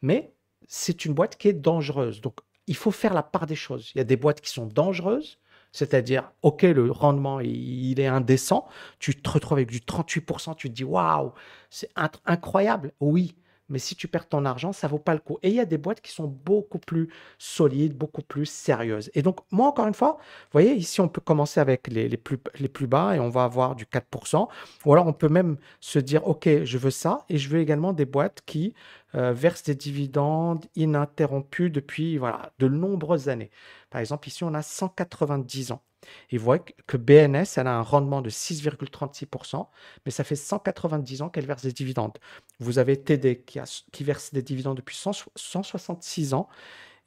Mais 0.00 0.32
c'est 0.68 1.04
une 1.06 1.12
boîte 1.12 1.36
qui 1.38 1.48
est 1.48 1.54
dangereuse. 1.54 2.20
Donc, 2.20 2.38
il 2.68 2.76
faut 2.76 2.92
faire 2.92 3.14
la 3.14 3.24
part 3.24 3.46
des 3.46 3.56
choses. 3.56 3.90
Il 3.96 3.98
y 3.98 4.00
a 4.00 4.04
des 4.04 4.16
boîtes 4.16 4.40
qui 4.40 4.50
sont 4.50 4.66
dangereuses, 4.66 5.40
c'est-à-dire, 5.72 6.32
OK, 6.42 6.62
le 6.62 6.90
rendement, 6.90 7.40
il 7.40 7.98
est 7.98 8.06
indécent. 8.06 8.66
Tu 8.98 9.20
te 9.20 9.28
retrouves 9.30 9.58
avec 9.58 9.70
du 9.70 9.80
38%, 9.80 10.54
tu 10.56 10.68
te 10.68 10.74
dis, 10.74 10.84
waouh, 10.84 11.32
c'est 11.70 11.90
incroyable. 12.26 12.92
Oui, 13.00 13.34
mais 13.72 13.78
si 13.78 13.96
tu 13.96 14.06
perds 14.06 14.28
ton 14.28 14.44
argent, 14.44 14.72
ça 14.72 14.86
vaut 14.86 14.98
pas 14.98 15.14
le 15.14 15.20
coup. 15.20 15.38
Et 15.42 15.48
il 15.48 15.54
y 15.54 15.60
a 15.60 15.64
des 15.64 15.78
boîtes 15.78 16.02
qui 16.02 16.12
sont 16.12 16.26
beaucoup 16.26 16.78
plus 16.78 17.08
solides, 17.38 17.96
beaucoup 17.96 18.20
plus 18.22 18.44
sérieuses. 18.44 19.10
Et 19.14 19.22
donc, 19.22 19.40
moi, 19.50 19.66
encore 19.68 19.86
une 19.86 19.94
fois, 19.94 20.18
vous 20.18 20.50
voyez, 20.52 20.74
ici, 20.74 21.00
on 21.00 21.08
peut 21.08 21.22
commencer 21.22 21.58
avec 21.58 21.88
les, 21.88 22.06
les, 22.06 22.16
plus, 22.18 22.38
les 22.58 22.68
plus 22.68 22.86
bas 22.86 23.16
et 23.16 23.18
on 23.18 23.30
va 23.30 23.44
avoir 23.44 23.74
du 23.74 23.86
4%. 23.86 24.46
Ou 24.84 24.92
alors, 24.92 25.06
on 25.06 25.14
peut 25.14 25.28
même 25.30 25.56
se 25.80 25.98
dire, 25.98 26.26
OK, 26.28 26.48
je 26.64 26.78
veux 26.78 26.90
ça 26.90 27.24
et 27.30 27.38
je 27.38 27.48
veux 27.48 27.60
également 27.60 27.94
des 27.94 28.04
boîtes 28.04 28.42
qui 28.44 28.74
euh, 29.14 29.32
versent 29.32 29.64
des 29.64 29.74
dividendes 29.74 30.64
ininterrompus 30.76 31.70
depuis 31.70 32.18
voilà, 32.18 32.52
de 32.58 32.68
nombreuses 32.68 33.28
années. 33.28 33.50
Par 33.90 34.00
exemple, 34.00 34.28
ici, 34.28 34.44
on 34.44 34.54
a 34.54 34.62
190 34.62 35.72
ans. 35.72 35.82
Et 36.30 36.38
vous 36.38 36.44
voyez 36.44 36.62
que 36.86 36.96
BNS, 36.96 37.44
elle 37.56 37.66
a 37.66 37.76
un 37.76 37.82
rendement 37.82 38.22
de 38.22 38.30
6,36%, 38.30 39.68
mais 40.04 40.10
ça 40.10 40.24
fait 40.24 40.36
190 40.36 41.22
ans 41.22 41.28
qu'elle 41.28 41.46
verse 41.46 41.62
des 41.62 41.72
dividendes. 41.72 42.18
Vous 42.58 42.78
avez 42.78 43.00
TD 43.00 43.40
qui, 43.42 43.60
qui 43.92 44.04
verse 44.04 44.32
des 44.32 44.42
dividendes 44.42 44.76
depuis 44.76 44.96
166 44.96 46.34
ans 46.34 46.48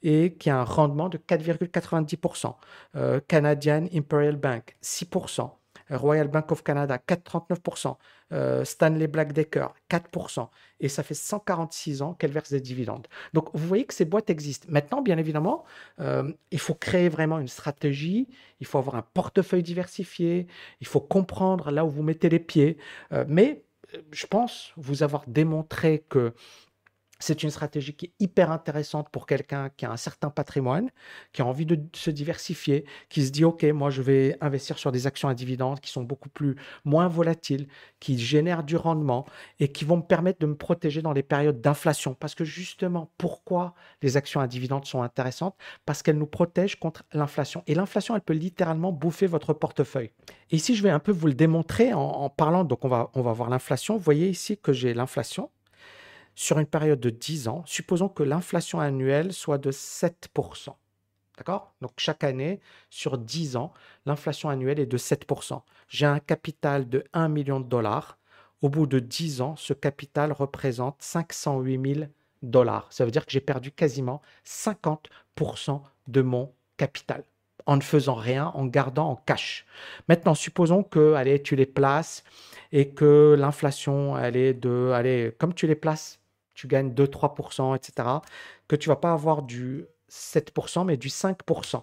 et 0.02 0.34
qui 0.34 0.50
a 0.50 0.60
un 0.60 0.64
rendement 0.64 1.08
de 1.08 1.18
4,90%. 1.18 2.54
Euh, 2.96 3.20
Canadian 3.26 3.86
Imperial 3.92 4.36
Bank, 4.36 4.76
6%. 4.82 5.50
Royal 5.90 6.28
Bank 6.28 6.52
of 6.52 6.62
Canada, 6.62 6.98
4,39%. 6.98 7.96
Euh, 8.32 8.64
Stanley 8.64 9.06
Black 9.06 9.32
Decker, 9.32 9.68
4%. 9.88 10.48
Et 10.80 10.88
ça 10.88 11.04
fait 11.04 11.14
146 11.14 12.02
ans 12.02 12.14
qu'elle 12.14 12.32
verse 12.32 12.50
des 12.50 12.60
dividendes. 12.60 13.06
Donc, 13.34 13.48
vous 13.54 13.68
voyez 13.68 13.84
que 13.84 13.94
ces 13.94 14.04
boîtes 14.04 14.30
existent. 14.30 14.66
Maintenant, 14.68 15.00
bien 15.00 15.16
évidemment, 15.16 15.64
euh, 16.00 16.32
il 16.50 16.58
faut 16.58 16.74
créer 16.74 17.08
vraiment 17.08 17.38
une 17.38 17.46
stratégie, 17.46 18.28
il 18.58 18.66
faut 18.66 18.78
avoir 18.78 18.96
un 18.96 19.04
portefeuille 19.14 19.62
diversifié, 19.62 20.48
il 20.80 20.88
faut 20.88 21.00
comprendre 21.00 21.70
là 21.70 21.84
où 21.84 21.90
vous 21.90 22.02
mettez 22.02 22.28
les 22.28 22.40
pieds. 22.40 22.78
Euh, 23.12 23.24
mais 23.28 23.62
je 24.10 24.26
pense 24.26 24.72
vous 24.76 25.04
avoir 25.04 25.24
démontré 25.28 26.04
que 26.08 26.34
c'est 27.18 27.42
une 27.42 27.50
stratégie 27.50 27.94
qui 27.94 28.06
est 28.06 28.12
hyper 28.20 28.50
intéressante 28.50 29.08
pour 29.10 29.26
quelqu'un 29.26 29.70
qui 29.76 29.86
a 29.86 29.90
un 29.90 29.96
certain 29.96 30.30
patrimoine, 30.30 30.90
qui 31.32 31.42
a 31.42 31.46
envie 31.46 31.66
de 31.66 31.80
se 31.94 32.10
diversifier, 32.10 32.84
qui 33.08 33.24
se 33.24 33.30
dit 33.30 33.44
OK, 33.44 33.64
moi 33.64 33.90
je 33.90 34.02
vais 34.02 34.36
investir 34.40 34.78
sur 34.78 34.92
des 34.92 35.06
actions 35.06 35.28
à 35.28 35.34
dividendes 35.34 35.80
qui 35.80 35.90
sont 35.90 36.02
beaucoup 36.02 36.28
plus 36.28 36.56
moins 36.84 37.08
volatiles, 37.08 37.68
qui 38.00 38.18
génèrent 38.18 38.64
du 38.64 38.76
rendement 38.76 39.24
et 39.60 39.68
qui 39.68 39.84
vont 39.84 39.96
me 39.98 40.02
permettre 40.02 40.38
de 40.40 40.46
me 40.46 40.56
protéger 40.56 41.02
dans 41.02 41.12
les 41.12 41.22
périodes 41.22 41.60
d'inflation. 41.60 42.14
Parce 42.14 42.34
que 42.34 42.44
justement, 42.44 43.10
pourquoi 43.18 43.74
les 44.02 44.16
actions 44.16 44.40
à 44.40 44.46
dividendes 44.46 44.84
sont 44.84 45.02
intéressantes? 45.02 45.56
Parce 45.86 46.02
qu'elles 46.02 46.18
nous 46.18 46.26
protègent 46.26 46.78
contre 46.78 47.04
l'inflation. 47.12 47.62
Et 47.66 47.74
l'inflation, 47.74 48.14
elle 48.14 48.20
peut 48.20 48.34
littéralement 48.34 48.92
bouffer 48.92 49.26
votre 49.26 49.52
portefeuille. 49.54 50.10
Et 50.50 50.56
ici, 50.56 50.74
je 50.74 50.82
vais 50.82 50.90
un 50.90 50.98
peu 50.98 51.12
vous 51.12 51.26
le 51.26 51.34
démontrer 51.34 51.92
en, 51.92 52.00
en 52.00 52.30
parlant. 52.30 52.64
Donc, 52.64 52.84
on 52.84 52.88
va, 52.88 53.10
on 53.14 53.22
va 53.22 53.32
voir 53.32 53.50
l'inflation. 53.50 53.96
Vous 53.96 54.02
voyez 54.02 54.28
ici 54.28 54.58
que 54.58 54.72
j'ai 54.72 54.94
l'inflation 54.94 55.50
sur 56.36 56.58
une 56.58 56.66
période 56.66 57.00
de 57.00 57.10
10 57.10 57.48
ans, 57.48 57.64
supposons 57.66 58.08
que 58.08 58.22
l'inflation 58.22 58.78
annuelle 58.78 59.32
soit 59.32 59.58
de 59.58 59.72
7%. 59.72 60.74
D'accord? 61.36 61.74
Donc 61.80 61.92
chaque 61.96 62.24
année, 62.24 62.60
sur 62.90 63.18
10 63.18 63.56
ans, 63.56 63.72
l'inflation 64.04 64.48
annuelle 64.48 64.78
est 64.78 64.86
de 64.86 64.98
7%. 64.98 65.62
J'ai 65.88 66.06
un 66.06 66.20
capital 66.20 66.88
de 66.88 67.04
1 67.14 67.28
million 67.28 67.58
de 67.58 67.66
dollars. 67.66 68.18
Au 68.62 68.68
bout 68.68 68.86
de 68.86 69.00
10 69.00 69.40
ans, 69.40 69.56
ce 69.56 69.72
capital 69.72 70.32
représente 70.32 70.96
508 71.00 71.94
000 71.94 72.06
dollars. 72.42 72.86
Ça 72.90 73.04
veut 73.04 73.10
dire 73.10 73.26
que 73.26 73.32
j'ai 73.32 73.40
perdu 73.40 73.72
quasiment 73.72 74.22
50% 74.46 75.80
de 76.08 76.22
mon 76.22 76.52
capital 76.76 77.24
en 77.66 77.76
ne 77.76 77.82
faisant 77.82 78.14
rien, 78.14 78.52
en 78.54 78.66
gardant 78.66 79.10
en 79.10 79.16
cash. 79.16 79.66
Maintenant, 80.08 80.34
supposons 80.34 80.84
que, 80.84 81.14
allez, 81.14 81.42
tu 81.42 81.56
les 81.56 81.66
places 81.66 82.22
et 82.72 82.88
que 82.90 83.34
l'inflation, 83.36 84.16
elle 84.16 84.36
est 84.36 84.54
de, 84.54 84.92
allez, 84.94 85.34
comme 85.38 85.52
tu 85.52 85.66
les 85.66 85.74
places 85.74 86.20
tu 86.56 86.66
gagnes 86.66 86.92
2-3%, 86.92 87.76
etc., 87.76 88.08
que 88.66 88.74
tu 88.74 88.88
vas 88.88 88.96
pas 88.96 89.12
avoir 89.12 89.42
du 89.42 89.86
7%, 90.10 90.84
mais 90.84 90.96
du 90.96 91.08
5%. 91.08 91.82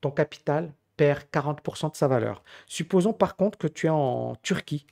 Ton 0.00 0.10
capital 0.10 0.72
perd 0.96 1.24
40% 1.32 1.92
de 1.92 1.96
sa 1.96 2.08
valeur. 2.08 2.42
Supposons 2.66 3.12
par 3.12 3.36
contre 3.36 3.58
que 3.58 3.66
tu 3.66 3.86
es 3.86 3.90
en 3.90 4.36
Turquie 4.42 4.86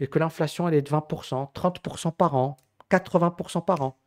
et 0.00 0.06
que 0.06 0.18
l'inflation 0.18 0.68
elle 0.68 0.74
est 0.74 0.82
de 0.82 0.90
20%, 0.90 1.52
30% 1.52 2.12
par 2.12 2.34
an, 2.36 2.56
80% 2.90 3.64
par 3.64 3.82
an. 3.82 3.98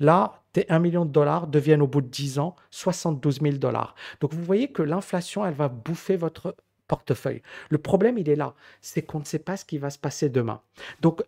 Là, 0.00 0.42
tes 0.52 0.68
1 0.70 0.78
million 0.80 1.04
de 1.04 1.10
dollars 1.10 1.46
deviennent 1.46 1.82
au 1.82 1.86
bout 1.86 2.00
de 2.00 2.08
10 2.08 2.38
ans 2.38 2.56
72 2.70 3.40
000 3.40 3.56
dollars. 3.58 3.94
Donc 4.20 4.32
vous 4.32 4.42
voyez 4.42 4.72
que 4.72 4.82
l'inflation, 4.82 5.46
elle 5.46 5.54
va 5.54 5.68
bouffer 5.68 6.16
votre 6.16 6.56
portefeuille. 6.88 7.42
Le 7.70 7.78
problème, 7.78 8.18
il 8.18 8.28
est 8.28 8.36
là, 8.36 8.54
c'est 8.80 9.02
qu'on 9.02 9.20
ne 9.20 9.24
sait 9.24 9.38
pas 9.38 9.56
ce 9.56 9.64
qui 9.64 9.78
va 9.78 9.90
se 9.90 9.98
passer 9.98 10.28
demain. 10.28 10.60
Donc 11.00 11.22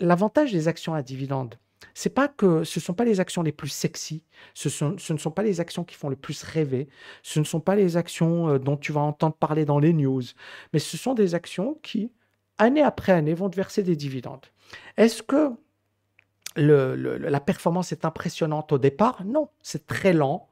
l'avantage 0.00 0.52
des 0.52 0.68
actions 0.68 0.94
à 0.94 1.02
dividendes, 1.02 1.56
c'est 1.96 2.10
pas 2.10 2.28
que 2.28 2.62
ce 2.62 2.78
ne 2.78 2.82
sont 2.82 2.92
pas 2.92 3.06
les 3.06 3.20
actions 3.20 3.42
les 3.42 3.52
plus 3.52 3.70
sexy, 3.70 4.22
ce, 4.52 4.84
ne 4.84 5.18
sont 5.18 5.30
pas 5.30 5.42
les 5.42 5.60
actions 5.60 5.82
qui 5.82 5.94
font 5.94 6.10
le 6.10 6.16
plus 6.16 6.42
rêver, 6.42 6.88
ce 7.22 7.40
ne 7.40 7.44
sont 7.44 7.58
pas 7.58 7.74
les 7.74 7.96
actions 7.96 8.50
euh, 8.50 8.58
dont 8.58 8.76
tu 8.76 8.92
vas 8.92 9.00
entendre 9.00 9.34
parler 9.34 9.64
dans 9.64 9.78
les 9.78 9.94
news, 9.94 10.20
mais 10.74 10.78
ce 10.78 10.98
sont 10.98 11.14
des 11.14 11.34
actions 11.34 11.78
qui, 11.82 12.12
année 12.58 12.82
après 12.82 13.12
année, 13.12 13.32
vont 13.32 13.48
te 13.48 13.56
verser 13.56 13.82
des 13.82 13.96
dividendes. 13.96 14.44
Est-ce 14.98 15.22
que 15.22 15.52
la 16.56 17.40
performance 17.40 17.92
est 17.92 18.04
impressionnante 18.04 18.72
au 18.72 18.78
départ? 18.78 19.24
Non, 19.24 19.48
c'est 19.62 19.86
très 19.86 20.12
lent. 20.12 20.50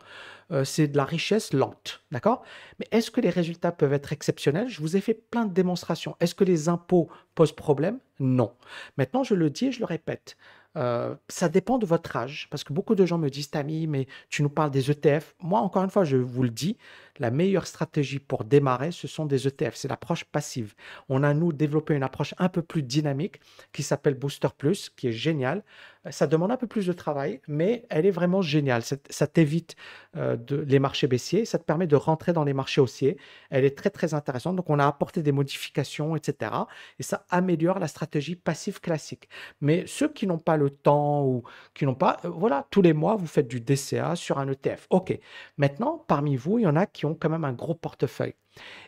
Euh, 0.50 0.62
c'est 0.62 0.88
de 0.88 0.96
la 0.98 1.04
richesse 1.04 1.54
lente, 1.54 2.04
d'accord? 2.10 2.42
Mais 2.78 2.86
est-ce 2.90 3.10
que 3.10 3.22
les 3.22 3.30
résultats 3.30 3.72
peuvent 3.72 3.94
être 3.94 4.12
exceptionnels? 4.12 4.68
Je 4.68 4.80
vous 4.82 4.94
ai 4.94 5.00
fait 5.00 5.14
plein 5.14 5.46
de 5.46 5.54
démonstrations. 5.54 6.16
Est-ce 6.20 6.34
que 6.34 6.44
les 6.44 6.68
impôts 6.68 7.08
posent 7.34 7.56
problème? 7.56 7.98
Non. 8.20 8.52
Maintenant, 8.98 9.24
je 9.24 9.34
le 9.34 9.48
dis 9.48 9.66
et 9.66 9.72
je 9.72 9.80
le 9.80 9.86
répète. 9.86 10.36
Euh, 10.76 11.14
ça 11.28 11.48
dépend 11.48 11.78
de 11.78 11.86
votre 11.86 12.16
âge, 12.16 12.48
parce 12.50 12.64
que 12.64 12.72
beaucoup 12.72 12.94
de 12.94 13.06
gens 13.06 13.18
me 13.18 13.30
disent, 13.30 13.50
Tammy, 13.50 13.86
mais 13.86 14.06
tu 14.28 14.42
nous 14.42 14.48
parles 14.48 14.70
des 14.70 14.90
ETF. 14.90 15.34
Moi, 15.40 15.60
encore 15.60 15.84
une 15.84 15.90
fois, 15.90 16.04
je 16.04 16.16
vous 16.16 16.42
le 16.42 16.50
dis, 16.50 16.76
la 17.18 17.30
meilleure 17.30 17.66
stratégie 17.66 18.18
pour 18.18 18.44
démarrer, 18.44 18.90
ce 18.90 19.06
sont 19.06 19.26
des 19.26 19.46
ETF. 19.46 19.74
C'est 19.74 19.88
l'approche 19.88 20.24
passive. 20.24 20.74
On 21.08 21.22
a, 21.22 21.32
nous, 21.34 21.52
développé 21.52 21.94
une 21.94 22.02
approche 22.02 22.34
un 22.38 22.48
peu 22.48 22.62
plus 22.62 22.82
dynamique 22.82 23.40
qui 23.72 23.82
s'appelle 23.82 24.14
Booster 24.14 24.48
Plus, 24.56 24.90
qui 24.90 25.08
est 25.08 25.12
géniale. 25.12 25.62
Ça 26.10 26.26
demande 26.26 26.50
un 26.50 26.58
peu 26.58 26.66
plus 26.66 26.86
de 26.86 26.92
travail, 26.92 27.40
mais 27.48 27.86
elle 27.88 28.04
est 28.04 28.10
vraiment 28.10 28.42
géniale. 28.42 28.82
Ça, 28.82 29.26
t'évite 29.26 29.74
euh, 30.16 30.36
les 30.66 30.78
marchés 30.78 31.06
baissiers, 31.06 31.46
ça 31.46 31.58
te 31.58 31.64
permet 31.64 31.86
de 31.86 31.96
rentrer 31.96 32.34
dans 32.34 32.44
les 32.44 32.52
marchés 32.52 32.82
haussiers. 32.82 33.16
Elle 33.48 33.64
est 33.64 33.76
très, 33.76 33.88
très 33.88 34.12
intéressante. 34.12 34.56
Donc, 34.56 34.68
on 34.68 34.78
a 34.78 34.86
apporté 34.86 35.22
des 35.22 35.32
modifications, 35.32 36.14
etc. 36.14 36.50
Et 36.98 37.02
ça 37.02 37.24
améliore 37.30 37.78
la 37.78 37.88
stratégie 37.88 38.36
passive 38.36 38.80
classique. 38.80 39.30
Mais 39.62 39.84
ceux 39.86 40.08
qui 40.08 40.26
n'ont 40.26 40.38
pas 40.38 40.58
le 40.58 40.68
temps 40.68 41.24
ou 41.24 41.42
qui 41.72 41.86
n'ont 41.86 41.94
pas, 41.94 42.18
euh, 42.26 42.28
voilà, 42.28 42.66
tous 42.70 42.82
les 42.82 42.92
mois, 42.92 43.16
vous 43.16 43.26
faites 43.26 43.48
du 43.48 43.60
DCA 43.60 44.14
sur 44.14 44.38
un 44.38 44.48
ETF. 44.48 44.86
OK. 44.90 45.18
Maintenant, 45.56 46.04
parmi 46.06 46.36
vous, 46.36 46.58
il 46.58 46.62
y 46.62 46.66
en 46.66 46.76
a 46.76 46.84
qui 46.84 47.03
ont 47.06 47.14
quand 47.14 47.28
même 47.30 47.44
un 47.44 47.52
gros 47.52 47.74
portefeuille. 47.74 48.34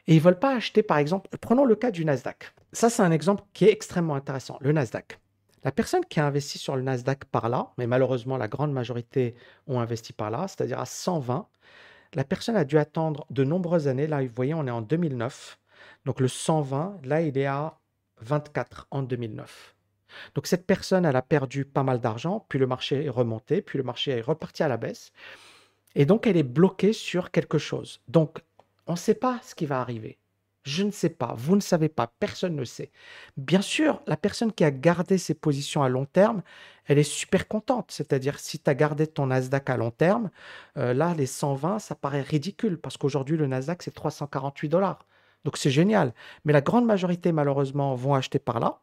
Et 0.06 0.14
ils 0.14 0.18
ne 0.18 0.22
veulent 0.22 0.38
pas 0.38 0.54
acheter, 0.54 0.82
par 0.82 0.98
exemple, 0.98 1.28
prenons 1.40 1.64
le 1.64 1.74
cas 1.74 1.90
du 1.90 2.04
Nasdaq. 2.04 2.52
Ça, 2.72 2.90
c'est 2.90 3.02
un 3.02 3.10
exemple 3.10 3.42
qui 3.52 3.64
est 3.64 3.72
extrêmement 3.72 4.14
intéressant, 4.14 4.58
le 4.60 4.72
Nasdaq. 4.72 5.18
La 5.64 5.72
personne 5.72 6.04
qui 6.04 6.20
a 6.20 6.26
investi 6.26 6.58
sur 6.58 6.76
le 6.76 6.82
Nasdaq 6.82 7.24
par 7.24 7.48
là, 7.48 7.72
mais 7.76 7.88
malheureusement 7.88 8.36
la 8.36 8.46
grande 8.46 8.72
majorité 8.72 9.34
ont 9.66 9.80
investi 9.80 10.12
par 10.12 10.30
là, 10.30 10.46
c'est-à-dire 10.46 10.78
à 10.78 10.86
120, 10.86 11.48
la 12.14 12.24
personne 12.24 12.56
a 12.56 12.64
dû 12.64 12.78
attendre 12.78 13.26
de 13.30 13.42
nombreuses 13.42 13.88
années. 13.88 14.06
Là, 14.06 14.22
vous 14.22 14.30
voyez, 14.34 14.54
on 14.54 14.66
est 14.66 14.70
en 14.70 14.80
2009. 14.80 15.58
Donc 16.04 16.20
le 16.20 16.28
120, 16.28 17.00
là, 17.04 17.20
il 17.20 17.36
est 17.36 17.46
à 17.46 17.78
24 18.20 18.86
en 18.90 19.02
2009. 19.02 19.74
Donc 20.34 20.46
cette 20.46 20.66
personne, 20.66 21.04
elle 21.04 21.16
a 21.16 21.22
perdu 21.22 21.64
pas 21.64 21.82
mal 21.82 22.00
d'argent, 22.00 22.46
puis 22.48 22.58
le 22.58 22.66
marché 22.66 23.04
est 23.04 23.08
remonté, 23.08 23.60
puis 23.60 23.78
le 23.78 23.84
marché 23.84 24.12
est 24.12 24.20
reparti 24.20 24.62
à 24.62 24.68
la 24.68 24.76
baisse. 24.76 25.12
Et 25.96 26.06
donc 26.06 26.26
elle 26.26 26.36
est 26.36 26.44
bloquée 26.44 26.92
sur 26.92 27.32
quelque 27.32 27.58
chose. 27.58 28.00
Donc 28.06 28.38
on 28.86 28.92
ne 28.92 28.98
sait 28.98 29.14
pas 29.14 29.40
ce 29.42 29.56
qui 29.56 29.66
va 29.66 29.80
arriver. 29.80 30.18
Je 30.62 30.82
ne 30.82 30.90
sais 30.90 31.10
pas, 31.10 31.32
vous 31.38 31.54
ne 31.54 31.60
savez 31.60 31.88
pas, 31.88 32.08
personne 32.18 32.56
ne 32.56 32.64
sait. 32.64 32.90
Bien 33.36 33.62
sûr, 33.62 34.02
la 34.08 34.16
personne 34.16 34.52
qui 34.52 34.64
a 34.64 34.72
gardé 34.72 35.16
ses 35.16 35.34
positions 35.34 35.84
à 35.84 35.88
long 35.88 36.06
terme, 36.06 36.42
elle 36.86 36.98
est 36.98 37.04
super 37.04 37.46
contente. 37.46 37.92
C'est-à-dire, 37.92 38.40
si 38.40 38.58
tu 38.58 38.68
as 38.68 38.74
gardé 38.74 39.06
ton 39.06 39.26
Nasdaq 39.26 39.70
à 39.70 39.76
long 39.76 39.92
terme, 39.92 40.28
euh, 40.76 40.92
là, 40.92 41.14
les 41.16 41.26
120, 41.26 41.78
ça 41.78 41.94
paraît 41.94 42.22
ridicule 42.22 42.78
parce 42.78 42.96
qu'aujourd'hui, 42.96 43.36
le 43.36 43.46
Nasdaq, 43.46 43.80
c'est 43.80 43.94
348 43.94 44.68
dollars. 44.68 45.06
Donc, 45.44 45.56
c'est 45.56 45.70
génial. 45.70 46.12
Mais 46.44 46.52
la 46.52 46.62
grande 46.62 46.84
majorité, 46.84 47.30
malheureusement, 47.30 47.94
vont 47.94 48.14
acheter 48.14 48.40
par 48.40 48.58
là 48.58 48.80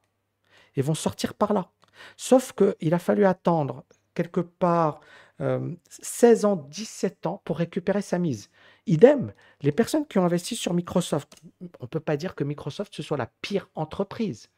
et 0.78 0.82
vont 0.82 0.96
sortir 0.96 1.34
par 1.34 1.52
là. 1.52 1.70
Sauf 2.16 2.54
qu'il 2.54 2.94
a 2.94 3.00
fallu 3.00 3.26
attendre 3.26 3.84
quelque 4.14 4.40
part 4.40 5.02
16 5.40 6.46
euh, 6.46 6.48
ans, 6.48 6.56
17 6.56 7.26
ans 7.26 7.42
pour 7.44 7.58
récupérer 7.58 8.02
sa 8.02 8.20
mise. 8.20 8.50
Idem, 8.86 9.34
les 9.62 9.72
personnes 9.72 10.06
qui 10.06 10.20
ont 10.20 10.26
investi 10.26 10.56
sur 10.56 10.74
Microsoft, 10.74 11.34
on 11.80 11.84
ne 11.84 11.88
peut 11.88 12.00
pas 12.00 12.18
dire 12.18 12.36
que 12.36 12.44
Microsoft 12.44 12.94
ce 12.94 13.04
soit 13.04 13.18
la 13.18 13.32
pire 13.42 13.70
entreprise. 13.76 14.50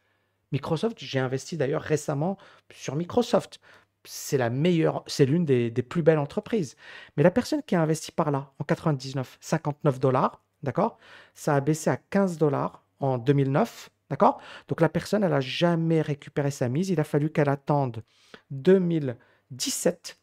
Microsoft, 0.52 0.98
j'ai 1.00 1.20
investi 1.20 1.58
d'ailleurs 1.58 1.82
récemment 1.82 2.38
sur 2.72 2.96
Microsoft. 2.96 3.60
C'est 4.04 4.38
la 4.38 4.50
meilleure, 4.50 5.04
c'est 5.08 5.26
l'une 5.26 5.46
des, 5.46 5.72
des, 5.72 5.84
plus 5.84 6.04
belles 6.04 6.20
entreprises. 6.20 6.76
Mais 7.18 7.24
la 7.24 7.32
personne 7.32 7.64
qui 7.64 7.76
a 7.76 7.82
investi 7.82 8.12
par 8.12 8.32
là 8.32 8.54
en 8.60 8.64
99, 8.64 9.38
59 9.42 10.00
dollars, 10.00 10.44
d'accord 10.62 10.98
Ça 11.34 11.56
a 11.56 11.62
baissé 11.62 11.90
à 11.90 11.98
15 11.98 12.38
dollars 12.38 12.84
en 13.00 13.18
2009. 13.18 13.90
D'accord 14.10 14.40
Donc 14.68 14.82
la 14.82 14.90
personne, 14.90 15.24
elle 15.24 15.32
n'a 15.32 15.40
jamais 15.40 16.02
récupéré 16.02 16.52
sa 16.52 16.70
mise. 16.70 16.90
Il 16.90 17.00
a 17.00 17.04
fallu 17.04 17.32
qu'elle 17.32 17.50
attende 17.50 18.04
2017 18.52 20.20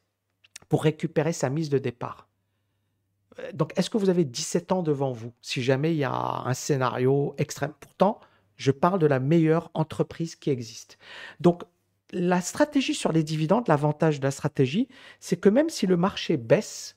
pour 0.73 0.85
récupérer 0.85 1.35
sa 1.35 1.51
mise 1.51 1.69
de 1.69 1.77
départ. 1.77 2.31
Euh, 3.39 3.53
donc 3.53 3.75
est-ce 3.77 3.91
que 3.91 3.99
vous 3.99 4.09
avez 4.09 4.25
17 4.25 4.73
ans 4.73 4.83
devant 4.83 5.13
vous 5.13 5.35
si 5.43 5.63
jamais 5.63 5.93
il 5.93 5.99
y 5.99 6.05
a 6.05 6.15
un 6.15 6.55
scénario 6.55 7.35
extrême? 7.37 7.75
Pourtant, 7.79 8.21
je 8.57 8.71
parle 8.71 8.99
de 8.99 9.05
la 9.05 9.21
meilleure 9.21 9.71
entreprise 9.75 10.35
qui 10.35 10.49
existe. 10.49 10.97
Donc 11.41 11.65
la 12.11 12.41
stratégie 12.41 12.95
sur 12.95 13.13
les 13.13 13.23
dividendes, 13.23 13.69
l'avantage 13.69 14.19
de 14.19 14.25
la 14.25 14.31
stratégie, 14.31 14.89
c'est 15.21 15.37
que 15.37 15.51
même 15.51 15.69
si 15.69 15.87
le 15.87 15.99
marché 15.99 16.39
baisse, 16.39 16.97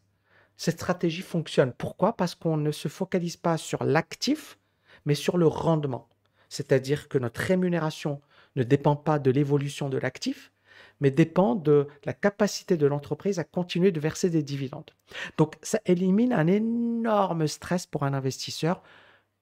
cette 0.56 0.76
stratégie 0.76 1.22
fonctionne. 1.22 1.74
Pourquoi? 1.78 2.16
Parce 2.16 2.34
qu'on 2.34 2.56
ne 2.56 2.72
se 2.72 2.88
focalise 2.88 3.36
pas 3.36 3.58
sur 3.58 3.84
l'actif, 3.84 4.58
mais 5.06 5.16
sur 5.16 5.38
le 5.38 5.48
rendement 5.48 6.08
c'est-à-dire 6.56 7.10
que 7.10 7.18
notre 7.18 7.42
rémunération 7.42 8.22
ne 8.56 8.64
dépend 8.64 8.96
pas 8.96 9.20
de 9.20 9.32
l'évolution 9.32 9.90
de 9.90 9.98
l'actif, 9.98 10.52
mais 11.00 11.12
dépend 11.12 11.56
de 11.56 11.88
la 12.06 12.14
capacité 12.14 12.78
de 12.78 12.88
l'entreprise 12.88 13.40
à 13.40 13.44
continuer 13.44 13.92
de 13.92 14.00
verser 14.00 14.30
des 14.30 14.44
dividendes. 14.44 14.92
Donc 15.38 15.56
ça 15.62 15.80
élimine 15.86 16.34
un 16.34 16.48
énorme 16.48 17.48
stress 17.48 17.86
pour 17.86 18.04
un 18.04 18.14
investisseur 18.14 18.82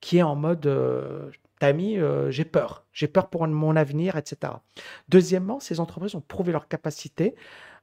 qui 0.01 0.17
est 0.17 0.23
en 0.23 0.35
mode 0.35 0.65
euh, 0.65 1.29
T'as 1.59 1.71
euh, 1.71 2.29
j'ai 2.29 2.43
peur, 2.43 2.85
j'ai 2.91 3.07
peur 3.07 3.29
pour 3.29 3.47
mon 3.47 3.77
avenir, 3.77 4.17
etc. 4.17 4.53
Deuxièmement, 5.07 5.61
ces 5.61 5.79
entreprises 5.79 6.13
ont 6.13 6.19
prouvé 6.19 6.51
leur 6.51 6.67
capacité 6.67 7.35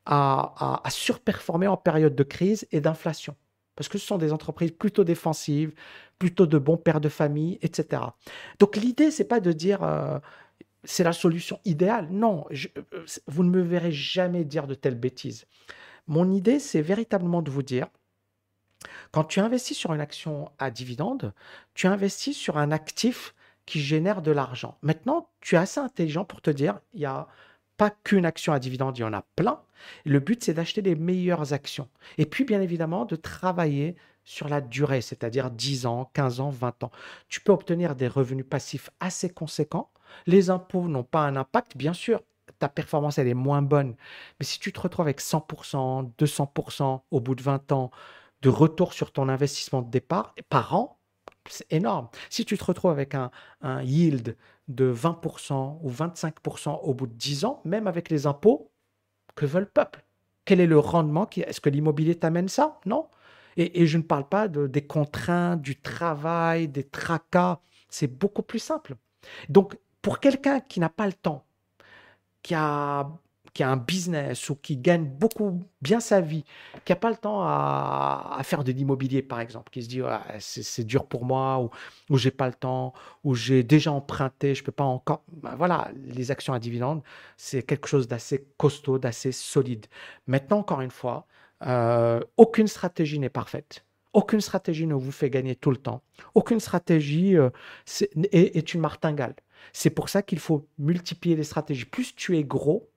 à 0.05 0.83
surperformer 0.89 1.67
en 1.67 1.77
période 1.77 2.15
de 2.15 2.23
crise 2.23 2.67
et 2.73 2.81
d'inflation 2.81 3.37
parce 3.81 3.89
que 3.89 3.97
ce 3.97 4.07
sont 4.07 4.19
des 4.19 4.35
entreprises 4.35 4.73
plutôt 4.73 5.05
défensives, 5.05 5.73
plutôt 6.19 6.45
de 6.45 6.59
bons 6.59 6.77
pères 6.77 7.01
de 7.01 7.09
famille, 7.09 7.59
etc. 7.63 8.03
Donc 8.59 8.77
l'idée, 8.77 9.11
c'est 9.11 9.25
pas 9.25 9.41
de 9.41 9.53
dire 9.53 9.83
euh, 9.83 10.19
c'est 10.85 11.05
la 11.05 11.12
solution 11.12 11.61
idéale. 11.64 12.09
Non, 12.11 12.47
euh, 12.51 13.05
vous 13.27 13.45
ne 13.45 13.51
me 13.51 13.62
verrez 13.62 13.93
jamais 13.93 14.45
dire 14.45 14.66
de 14.66 14.75
telles 14.75 14.99
bêtises. 14.99 15.47
Mon 16.07 16.31
idée, 16.31 16.59
c'est 16.59 16.83
véritablement 16.83 17.43
de 17.43 17.51
vous 17.51 17.62
dire, 17.62 17.87
quand 19.12 19.25
tu 19.25 19.40
investis 19.40 19.77
sur 19.77 19.93
une 19.93 20.01
action 20.01 20.51
à 20.59 20.71
dividende, 20.71 21.35
tu 21.75 21.87
investis 21.87 22.37
sur 22.37 22.59
un 22.59 22.71
actif 22.71 23.35
qui 23.66 23.81
génère 23.81 24.23
de 24.23 24.31
l'argent. 24.31 24.79
Maintenant, 24.83 25.29
tu 25.40 25.55
es 25.55 25.59
assez 25.59 25.81
intelligent 25.81 26.25
pour 26.25 26.40
te 26.40 26.51
dire, 26.51 26.81
il 26.95 27.01
y 27.01 27.07
a 27.07 27.29
pas 27.77 27.90
qu'une 27.90 28.27
action 28.27 28.53
à 28.53 28.59
dividende, 28.59 28.99
il 28.99 29.03
y 29.03 29.05
en 29.05 29.12
a 29.12 29.25
plein. 29.37 29.62
Le 30.05 30.21
but, 30.21 30.43
c'est 30.43 30.55
d'acheter 30.55 30.83
les 30.83 30.95
meilleures 30.95 31.53
actions. 31.53 31.88
Et 32.19 32.27
puis, 32.27 32.45
bien 32.45 32.61
évidemment, 32.61 33.05
de 33.05 33.16
travailler 33.16 33.97
sur 34.25 34.49
la 34.49 34.61
durée, 34.61 35.01
c'est-à-dire 35.01 35.51
10 35.51 35.87
ans, 35.87 36.11
15 36.12 36.40
ans, 36.40 36.51
20 36.51 36.85
ans. 36.85 36.90
Tu 37.29 37.40
peux 37.40 37.53
obtenir 37.53 37.97
des 37.97 38.09
revenus 38.09 38.47
passifs 38.49 38.90
assez 39.01 39.31
conséquents. 39.31 39.90
Les 40.27 40.51
impôts 40.51 40.88
n'ont 40.88 41.05
pas 41.05 41.20
un 41.23 41.37
impact, 41.37 41.77
bien 41.77 41.92
sûr. 41.92 42.20
Ta 42.59 42.68
performance, 42.68 43.18
elle 43.18 43.29
est 43.29 43.35
moins 43.35 43.62
bonne. 43.62 43.94
Mais 44.38 44.46
si 44.46 44.59
tu 44.59 44.73
te 44.73 44.81
retrouves 44.81 45.07
avec 45.07 45.20
100%, 45.20 46.12
200% 46.18 47.01
au 47.11 47.20
bout 47.20 47.35
de 47.35 47.42
20 47.42 47.73
ans 47.73 47.90
de 48.42 48.49
retour 48.49 48.92
sur 48.92 49.12
ton 49.12 49.29
investissement 49.29 49.83
de 49.83 49.90
départ 49.90 50.35
par 50.49 50.75
an, 50.75 50.99
c'est 51.49 51.70
énorme. 51.73 52.09
Si 52.29 52.44
tu 52.44 52.57
te 52.59 52.64
retrouves 52.64 52.90
avec 52.90 53.14
un, 53.14 53.31
yield 53.83 54.37
de 54.68 54.92
20% 54.92 55.79
ou 55.83 55.90
25% 55.90 56.81
au 56.83 56.94
bout 56.94 57.07
de 57.07 57.14
10 57.14 57.44
ans, 57.44 57.61
même 57.64 57.87
avec 57.87 58.11
les 58.11 58.27
impôts, 58.27 58.70
que 59.35 59.46
veut 59.46 59.61
le 59.61 59.66
peuple? 59.66 60.05
Quel 60.44 60.61
est 60.61 60.66
le 60.66 60.79
rendement 60.79 61.29
Est-ce 61.37 61.61
que 61.61 61.70
l'immobilier 61.70 62.14
t'amène 62.14 62.49
ça? 62.49 62.81
Non. 62.87 63.09
Et, 63.57 63.87
je 63.87 63.99
ne 63.99 64.03
parle 64.03 64.29
pas 64.29 64.49
de, 64.49 64.66
des 64.66 64.87
contraintes, 64.87 65.61
du 65.61 65.81
travail, 65.81 66.68
des 66.68 66.85
tracas. 66.85 67.61
C'est 67.88 68.07
beaucoup 68.07 68.42
plus 68.42 68.59
simple. 68.59 68.96
Donc, 69.49 69.77
pour 70.03 70.21
quelqu'un 70.21 70.61
qui 70.61 70.81
n'a 70.81 70.89
pas 70.89 71.07
le 71.07 71.13
temps, 71.13 71.45
qui 72.43 72.55
a 72.55 73.11
qui 73.53 73.63
a 73.63 73.71
un 73.71 73.77
business 73.77 74.49
ou 74.51 74.55
qui 74.57 74.77
gagne 74.77 75.05
beaucoup 75.05 75.63
bien 75.83 76.01
sa 76.01 76.21
vie, 76.21 76.45
qui 76.85 76.93
n'a 76.93 76.97
pas 76.97 77.11
le 77.11 77.17
temps 77.17 77.43
à, 77.43 78.41
faire 78.45 78.65
de 78.65 78.73
l'immobilier, 78.73 79.23
par 79.23 79.41
exemple, 79.41 79.71
qui 79.71 79.83
se 79.83 79.89
dit 79.89 80.01
c'est 80.39 80.85
dur 80.85 81.07
pour 81.07 81.25
moi, 81.25 81.61
ou, 81.61 81.71
ou 82.11 82.17
j'ai 82.17 82.31
pas 82.31 82.47
le 82.47 82.55
temps, 82.55 82.93
ou 83.25 83.35
j'ai 83.35 83.63
déjà 83.63 83.93
emprunté, 83.93 84.55
je 84.55 84.63
peux 84.63 84.73
pas 84.73 84.85
encore. 84.85 85.23
Ben 85.33 85.55
voilà, 85.57 85.91
les 86.07 86.31
actions 86.31 86.53
à 86.53 86.59
dividendes, 86.59 87.03
c'est 87.37 87.63
quelque 87.63 87.89
chose 87.89 88.09
d'assez 88.09 88.47
costaud, 88.57 88.99
d'assez 88.99 89.33
solide. 89.33 89.87
Maintenant, 90.27 90.59
encore 90.59 90.81
une 90.81 90.91
fois, 90.91 91.27
euh, 91.67 92.21
aucune 92.37 92.69
stratégie 92.69 93.19
n'est 93.19 93.31
parfaite. 93.31 93.85
Aucune 94.13 94.41
stratégie 94.41 94.87
ne 94.87 94.95
vous 94.95 95.13
fait 95.13 95.31
gagner 95.31 95.55
tout 95.55 95.71
le 95.71 95.77
temps. 95.77 96.03
Aucune 96.35 96.59
stratégie 96.59 97.37
euh, 97.37 97.51
est 98.33 98.75
une 98.75 98.81
martingale. 98.81 99.35
C'est 99.73 99.90
pour 99.90 100.09
ça 100.09 100.23
qu'il 100.23 100.38
faut 100.38 100.66
multiplier 100.79 101.37
les 101.37 101.44
stratégies. 101.44 101.85
Plus 101.85 102.14
tu 102.14 102.37
es 102.37 102.44
gros, 102.44 102.90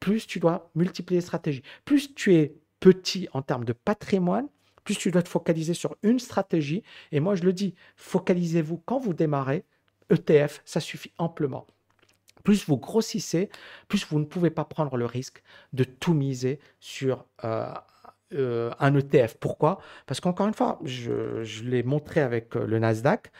plus 0.00 0.26
tu 0.26 0.40
dois 0.40 0.70
multiplier 0.74 1.20
les 1.20 1.26
stratégies. 1.26 1.62
Plus 1.84 2.14
tu 2.14 2.34
es 2.34 2.54
petit 2.80 3.28
en 3.32 3.42
termes 3.42 3.64
de 3.64 3.72
patrimoine, 3.72 4.48
plus 4.84 4.96
tu 4.96 5.10
dois 5.10 5.22
te 5.22 5.28
focaliser 5.28 5.74
sur 5.74 5.96
une 6.02 6.18
stratégie. 6.18 6.82
Et 7.12 7.20
moi, 7.20 7.34
je 7.34 7.42
le 7.42 7.52
dis, 7.52 7.74
focalisez-vous 7.96 8.82
quand 8.86 8.98
vous 8.98 9.14
démarrez. 9.14 9.64
ETF, 10.10 10.62
ça 10.64 10.80
suffit 10.80 11.12
amplement. 11.18 11.66
plus 12.44 12.66
vous 12.66 12.78
grossissez, 12.78 13.50
plus 13.88 14.06
vous 14.08 14.18
ne 14.18 14.24
pouvez 14.24 14.48
pas 14.48 14.64
prendre 14.64 14.96
le 14.96 15.04
risque 15.04 15.42
de 15.74 15.84
tout 15.84 16.14
miser 16.14 16.60
sur 16.80 17.26
euh, 17.44 17.74
euh, 18.32 18.70
un 18.78 18.94
ETF. 18.94 19.36
Pourquoi? 19.38 19.80
Parce 20.06 20.20
qu'encore 20.20 20.46
une 20.46 20.54
fois, 20.54 20.78
je, 20.84 21.62
l'ai 21.64 21.82
montré 21.82 22.20
avec 22.20 22.56
euh, 22.56 22.66
le 22.66 22.78
Nasdaq. 22.78 23.30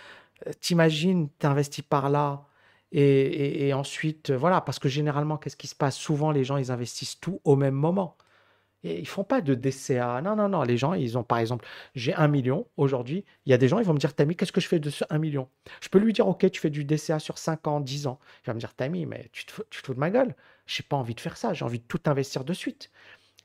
T'imagines, 0.60 1.30
t'investis 1.38 1.82
par 1.82 2.10
là, 2.10 2.44
et, 2.92 3.72
ensuite, 3.74 4.30
voilà, 4.30 4.60
parce 4.60 4.78
que 4.78 4.88
généralement, 4.88 5.36
qu'est-ce 5.36 5.56
qui 5.56 5.66
se 5.66 5.74
passe? 5.74 5.96
Souvent, 5.96 6.30
les 6.30 6.44
gens, 6.44 6.56
ils 6.56 6.70
investissent 6.72 7.20
tout 7.20 7.40
au 7.44 7.56
même 7.56 7.74
moment. 7.74 8.16
Et 8.84 9.00
ils 9.00 9.08
font 9.08 9.24
pas 9.24 9.40
de 9.40 9.54
DCA. 9.54 10.22
Non, 10.22 10.36
non, 10.36 10.48
non. 10.48 10.62
Les 10.62 10.76
gens, 10.76 10.94
ils 10.94 11.18
ont, 11.18 11.24
par 11.24 11.38
exemple, 11.38 11.66
j'ai 11.94 12.14
un 12.14 12.28
million 12.28 12.66
aujourd'hui. 12.76 13.24
Il 13.44 13.50
y 13.50 13.52
a 13.52 13.58
des 13.58 13.68
gens, 13.68 13.78
ils 13.80 13.84
vont 13.84 13.92
me 13.92 13.98
dire, 13.98 14.14
Tammy, 14.14 14.36
qu'est-ce 14.36 14.52
que 14.52 14.60
je 14.60 14.68
fais 14.68 14.78
de 14.78 14.90
ce 14.90 15.04
1 15.10 15.18
million? 15.18 15.48
Je 15.80 15.88
peux 15.88 15.98
lui 15.98 16.12
dire, 16.12 16.28
OK, 16.28 16.48
tu 16.50 16.60
fais 16.60 16.70
du 16.70 16.84
DCA 16.84 17.18
sur 17.18 17.38
5 17.38 17.66
ans, 17.66 17.80
10 17.80 18.06
ans. 18.06 18.20
Il 18.44 18.46
va 18.46 18.54
me 18.54 18.60
dire, 18.60 18.74
Tammy, 18.74 19.04
mais 19.06 19.28
tu 19.32 19.46
te, 19.46 19.52
tu 19.70 19.82
te 19.82 19.86
fous 19.86 19.94
de 19.94 19.98
ma 19.98 20.10
gueule. 20.10 20.34
Je 20.66 20.80
n'ai 20.80 20.86
pas 20.88 20.96
envie 20.96 21.14
de 21.14 21.20
faire 21.20 21.36
ça. 21.36 21.52
J'ai 21.54 21.64
envie 21.64 21.80
de 21.80 21.84
tout 21.86 22.00
investir 22.06 22.44
de 22.44 22.52
suite. 22.52 22.90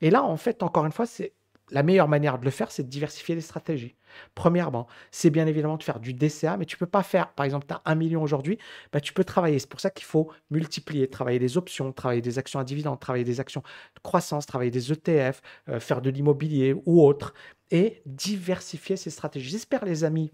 Et 0.00 0.10
là, 0.10 0.22
en 0.24 0.36
fait, 0.36 0.62
encore 0.62 0.86
une 0.86 0.92
fois, 0.92 1.06
c'est 1.06 1.34
la 1.70 1.82
meilleure 1.82 2.08
manière 2.08 2.38
de 2.38 2.44
le 2.44 2.50
faire, 2.50 2.70
c'est 2.70 2.82
de 2.82 2.88
diversifier 2.88 3.34
les 3.34 3.40
stratégies. 3.40 3.96
Premièrement, 4.34 4.86
c'est 5.10 5.30
bien 5.30 5.46
évidemment 5.46 5.76
de 5.76 5.82
faire 5.82 5.98
du 5.98 6.12
DCA, 6.12 6.56
mais 6.56 6.66
tu 6.66 6.76
ne 6.76 6.78
peux 6.78 6.86
pas 6.86 7.02
faire, 7.02 7.32
par 7.32 7.44
exemple, 7.44 7.66
tu 7.66 7.74
as 7.74 7.82
un 7.84 7.94
million 7.94 8.22
aujourd'hui, 8.22 8.58
bah, 8.92 9.00
tu 9.00 9.12
peux 9.12 9.24
travailler. 9.24 9.58
C'est 9.58 9.68
pour 9.68 9.80
ça 9.80 9.90
qu'il 9.90 10.04
faut 10.04 10.30
multiplier, 10.50 11.08
travailler 11.08 11.38
des 11.38 11.56
options, 11.56 11.92
travailler 11.92 12.22
des 12.22 12.38
actions 12.38 12.58
à 12.58 12.64
dividendes, 12.64 13.00
travailler 13.00 13.24
des 13.24 13.40
actions 13.40 13.62
de 13.94 14.00
croissance, 14.02 14.46
travailler 14.46 14.70
des 14.70 14.92
ETF, 14.92 15.40
euh, 15.68 15.80
faire 15.80 16.00
de 16.00 16.10
l'immobilier 16.10 16.74
ou 16.86 17.02
autre, 17.02 17.34
et 17.70 18.02
diversifier 18.06 18.96
ces 18.96 19.10
stratégies. 19.10 19.50
J'espère, 19.50 19.84
les 19.84 20.04
amis, 20.04 20.30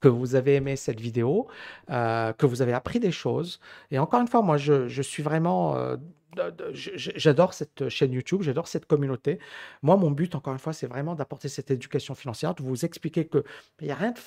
que 0.00 0.08
vous 0.08 0.34
avez 0.34 0.56
aimé 0.56 0.76
cette 0.76 1.00
vidéo, 1.00 1.48
euh, 1.90 2.32
que 2.32 2.46
vous 2.46 2.62
avez 2.62 2.72
appris 2.72 3.00
des 3.00 3.12
choses. 3.12 3.60
Et 3.90 3.98
encore 3.98 4.20
une 4.20 4.28
fois, 4.28 4.42
moi, 4.42 4.56
je, 4.56 5.02
suis 5.02 5.22
vraiment... 5.22 5.76
Euh, 5.76 5.96
j'adore 6.74 7.54
cette 7.54 7.88
chaîne 7.88 8.12
YouTube, 8.12 8.42
j'adore 8.42 8.68
cette 8.68 8.86
communauté. 8.86 9.38
Moi, 9.82 9.96
mon 9.96 10.10
but, 10.10 10.34
encore 10.34 10.52
une 10.52 10.58
fois, 10.58 10.72
c'est 10.72 10.86
vraiment 10.86 11.14
d'apporter 11.14 11.48
cette 11.48 11.70
éducation 11.70 12.14
financière, 12.14 12.54
de 12.54 12.62
vous 12.62 12.84
expliquer 12.84 13.26
qu'il 13.26 13.42
n'y 13.82 13.90
a 13.90 13.96
rien 13.96 14.12
de 14.12 14.18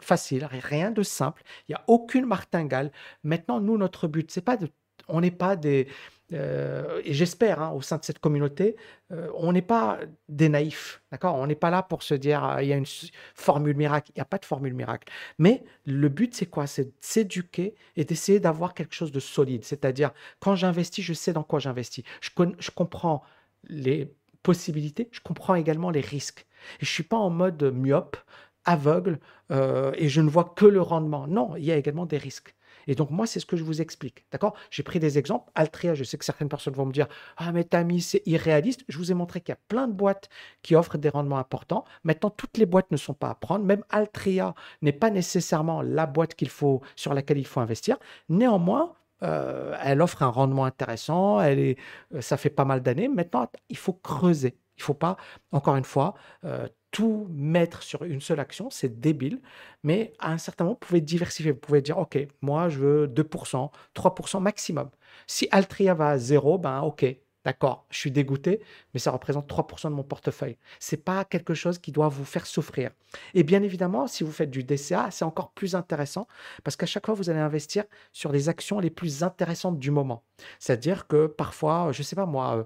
facile, 0.00 0.48
rien 0.50 0.90
de 0.90 1.02
simple, 1.02 1.42
il 1.68 1.72
n'y 1.72 1.76
a 1.76 1.84
aucune 1.86 2.24
martingale. 2.24 2.90
Maintenant, 3.22 3.60
nous, 3.60 3.76
notre 3.78 4.08
but, 4.08 4.30
c'est 4.30 4.40
pas 4.40 4.56
de... 4.56 4.68
On 5.08 5.20
n'est 5.20 5.30
pas 5.30 5.56
des 5.56 5.88
euh, 6.32 7.00
et 7.04 7.12
j'espère, 7.12 7.60
hein, 7.60 7.70
au 7.70 7.82
sein 7.82 7.98
de 7.98 8.04
cette 8.04 8.18
communauté, 8.18 8.76
euh, 9.12 9.28
on 9.34 9.52
n'est 9.52 9.62
pas 9.62 9.98
des 10.28 10.48
naïfs, 10.48 11.02
d'accord? 11.10 11.34
On 11.36 11.46
n'est 11.46 11.54
pas 11.54 11.70
là 11.70 11.82
pour 11.82 12.02
se 12.02 12.14
dire, 12.14 12.44
ah, 12.44 12.62
il 12.62 12.68
y 12.68 12.72
a 12.72 12.76
une 12.76 12.86
formule 13.34 13.76
miracle. 13.76 14.10
Il 14.14 14.18
n'y 14.18 14.22
a 14.22 14.26
pas 14.26 14.38
de 14.38 14.44
formule 14.44 14.74
miracle. 14.74 15.12
Mais 15.38 15.64
le 15.84 16.08
but, 16.08 16.34
c'est 16.34 16.46
quoi? 16.46 16.66
C'est 16.66 16.84
de 16.84 16.92
s'éduquer 17.00 17.74
et 17.96 18.04
d'essayer 18.04 18.40
d'avoir 18.40 18.74
quelque 18.74 18.94
chose 18.94 19.12
de 19.12 19.20
solide. 19.20 19.64
C'est-à-dire, 19.64 20.12
quand 20.38 20.54
j'investis, 20.54 21.04
je 21.04 21.12
sais 21.12 21.32
dans 21.32 21.42
quoi 21.42 21.58
j'investis. 21.58 22.04
Je, 22.20 22.30
comprends 22.70 23.22
les 23.64 24.12
possibilités, 24.42 25.08
je 25.12 25.20
comprends 25.20 25.54
également 25.54 25.90
les 25.90 26.00
risques. 26.00 26.46
Et 26.80 26.86
je 26.86 26.90
suis 26.90 27.02
pas 27.02 27.16
en 27.16 27.30
mode 27.30 27.62
myope, 27.74 28.16
aveugle, 28.64 29.18
euh, 29.50 29.92
et 29.96 30.08
je 30.08 30.20
ne 30.20 30.28
vois 30.28 30.52
que 30.56 30.66
le 30.66 30.80
rendement. 30.80 31.26
Non, 31.26 31.56
il 31.56 31.64
y 31.64 31.72
a 31.72 31.76
également 31.76 32.06
des 32.06 32.18
risques. 32.18 32.54
Et 32.86 32.94
donc, 32.94 33.10
moi, 33.10 33.26
c'est 33.26 33.40
ce 33.40 33.46
que 33.46 33.56
je 33.56 33.64
vous 33.64 33.80
explique. 33.80 34.24
D'accord? 34.32 34.54
J'ai 34.70 34.82
pris 34.82 35.00
des 35.00 35.18
exemples. 35.18 35.50
Altria, 35.54 35.94
je 35.94 36.04
sais 36.04 36.18
que 36.18 36.24
certaines 36.24 36.48
personnes 36.48 36.74
vont 36.74 36.86
me 36.86 36.92
dire 36.92 37.06
Ah, 37.36 37.52
mais 37.52 37.64
Tami, 37.64 38.00
c'est 38.00 38.22
irréaliste. 38.26 38.82
Je 38.88 38.98
vous 38.98 39.10
ai 39.10 39.14
montré 39.14 39.40
qu'il 39.40 39.52
y 39.52 39.58
a 39.58 39.60
plein 39.68 39.88
de 39.88 39.92
boîtes 39.92 40.28
qui 40.62 40.74
offrent 40.74 40.98
des 40.98 41.08
rendements 41.08 41.38
importants. 41.38 41.84
Maintenant, 42.04 42.30
toutes 42.30 42.58
les 42.58 42.66
boîtes 42.66 42.90
ne 42.90 42.96
sont 42.96 43.14
pas 43.14 43.30
à 43.30 43.34
prendre. 43.34 43.64
Même 43.64 43.84
Altria 43.90 44.54
n'est 44.82 44.92
pas 44.92 45.10
nécessairement 45.10 45.82
la 45.82 46.06
boîte 46.06 46.34
qu'il 46.34 46.48
faut, 46.50 46.80
sur 46.96 47.14
laquelle 47.14 47.38
il 47.38 47.46
faut 47.46 47.60
investir. 47.60 47.98
Néanmoins, 48.28 48.94
euh, 49.22 49.76
elle 49.82 50.02
offre 50.02 50.22
un 50.22 50.28
rendement 50.28 50.64
intéressant. 50.64 51.40
Elle 51.40 51.58
est, 51.58 51.78
euh, 52.14 52.20
ça 52.20 52.36
fait 52.36 52.50
pas 52.50 52.64
mal 52.64 52.82
d'années. 52.82 53.08
Maintenant, 53.08 53.46
il 53.68 53.76
faut 53.76 53.92
creuser. 53.92 54.56
Il 54.80 54.82
ne 54.82 54.86
faut 54.86 54.94
pas, 54.94 55.16
encore 55.52 55.76
une 55.76 55.84
fois, 55.84 56.14
euh, 56.44 56.66
tout 56.90 57.28
mettre 57.30 57.82
sur 57.82 58.02
une 58.04 58.20
seule 58.20 58.40
action, 58.40 58.70
c'est 58.70 58.98
débile. 59.00 59.40
Mais 59.84 60.12
à 60.18 60.32
un 60.32 60.38
certain 60.38 60.64
moment, 60.64 60.78
vous 60.80 60.86
pouvez 60.86 61.00
diversifier. 61.02 61.52
Vous 61.52 61.58
pouvez 61.58 61.82
dire, 61.82 61.98
OK, 61.98 62.18
moi, 62.40 62.68
je 62.70 62.78
veux 62.80 63.06
2%, 63.06 63.70
3% 63.94 64.40
maximum. 64.40 64.90
Si 65.26 65.48
Altria 65.50 65.94
va 65.94 66.08
à 66.10 66.18
zéro, 66.18 66.58
ben 66.58 66.80
OK, 66.80 67.04
d'accord, 67.44 67.86
je 67.90 67.98
suis 67.98 68.10
dégoûté, 68.10 68.62
mais 68.92 69.00
ça 69.00 69.10
représente 69.10 69.48
3% 69.48 69.88
de 69.90 69.94
mon 69.94 70.02
portefeuille. 70.02 70.56
Ce 70.78 70.94
n'est 70.94 71.02
pas 71.02 71.24
quelque 71.24 71.54
chose 71.54 71.78
qui 71.78 71.92
doit 71.92 72.08
vous 72.08 72.24
faire 72.24 72.46
souffrir. 72.46 72.90
Et 73.34 73.42
bien 73.42 73.62
évidemment, 73.62 74.06
si 74.06 74.24
vous 74.24 74.32
faites 74.32 74.50
du 74.50 74.64
DCA, 74.64 75.10
c'est 75.10 75.24
encore 75.24 75.52
plus 75.52 75.74
intéressant 75.74 76.26
parce 76.64 76.76
qu'à 76.76 76.86
chaque 76.86 77.06
fois, 77.06 77.14
vous 77.14 77.30
allez 77.30 77.40
investir 77.40 77.84
sur 78.12 78.32
les 78.32 78.48
actions 78.48 78.80
les 78.80 78.90
plus 78.90 79.22
intéressantes 79.22 79.78
du 79.78 79.90
moment. 79.90 80.24
C'est-à-dire 80.58 81.06
que 81.06 81.26
parfois, 81.26 81.92
je 81.92 82.00
ne 82.00 82.04
sais 82.04 82.16
pas 82.16 82.26
moi, 82.26 82.56
euh, 82.58 82.64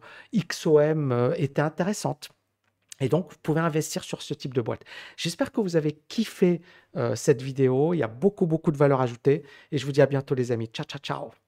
XOM 0.49 1.13
euh, 1.13 1.35
était 1.37 1.63
intéressante. 1.63 2.31
Et 3.01 3.09
donc, 3.09 3.33
vous 3.33 3.39
pouvez 3.43 3.61
investir 3.61 4.05
sur 4.05 4.23
ce 4.23 4.35
type 4.35 4.55
de 4.55 4.61
boîte. 4.61 4.85
J'espère 5.17 5.51
que 5.53 5.61
vous 5.61 5.77
avez 5.77 5.93
kiffé 6.09 6.63
euh, 6.97 7.17
cette 7.17 7.43
vidéo. 7.43 7.93
Il 7.95 7.99
y 7.99 8.03
a 8.03 8.09
beaucoup, 8.09 8.47
beaucoup 8.47 8.71
de 8.71 8.77
valeur 8.77 9.01
ajoutée. 9.01 9.43
Et 9.73 9.79
je 9.79 9.87
vous 9.87 9.93
dis 9.93 10.03
à 10.03 10.07
bientôt, 10.07 10.35
les 10.35 10.53
amis. 10.53 10.69
Ciao, 10.69 10.87
ciao, 10.87 11.01
ciao. 11.01 11.44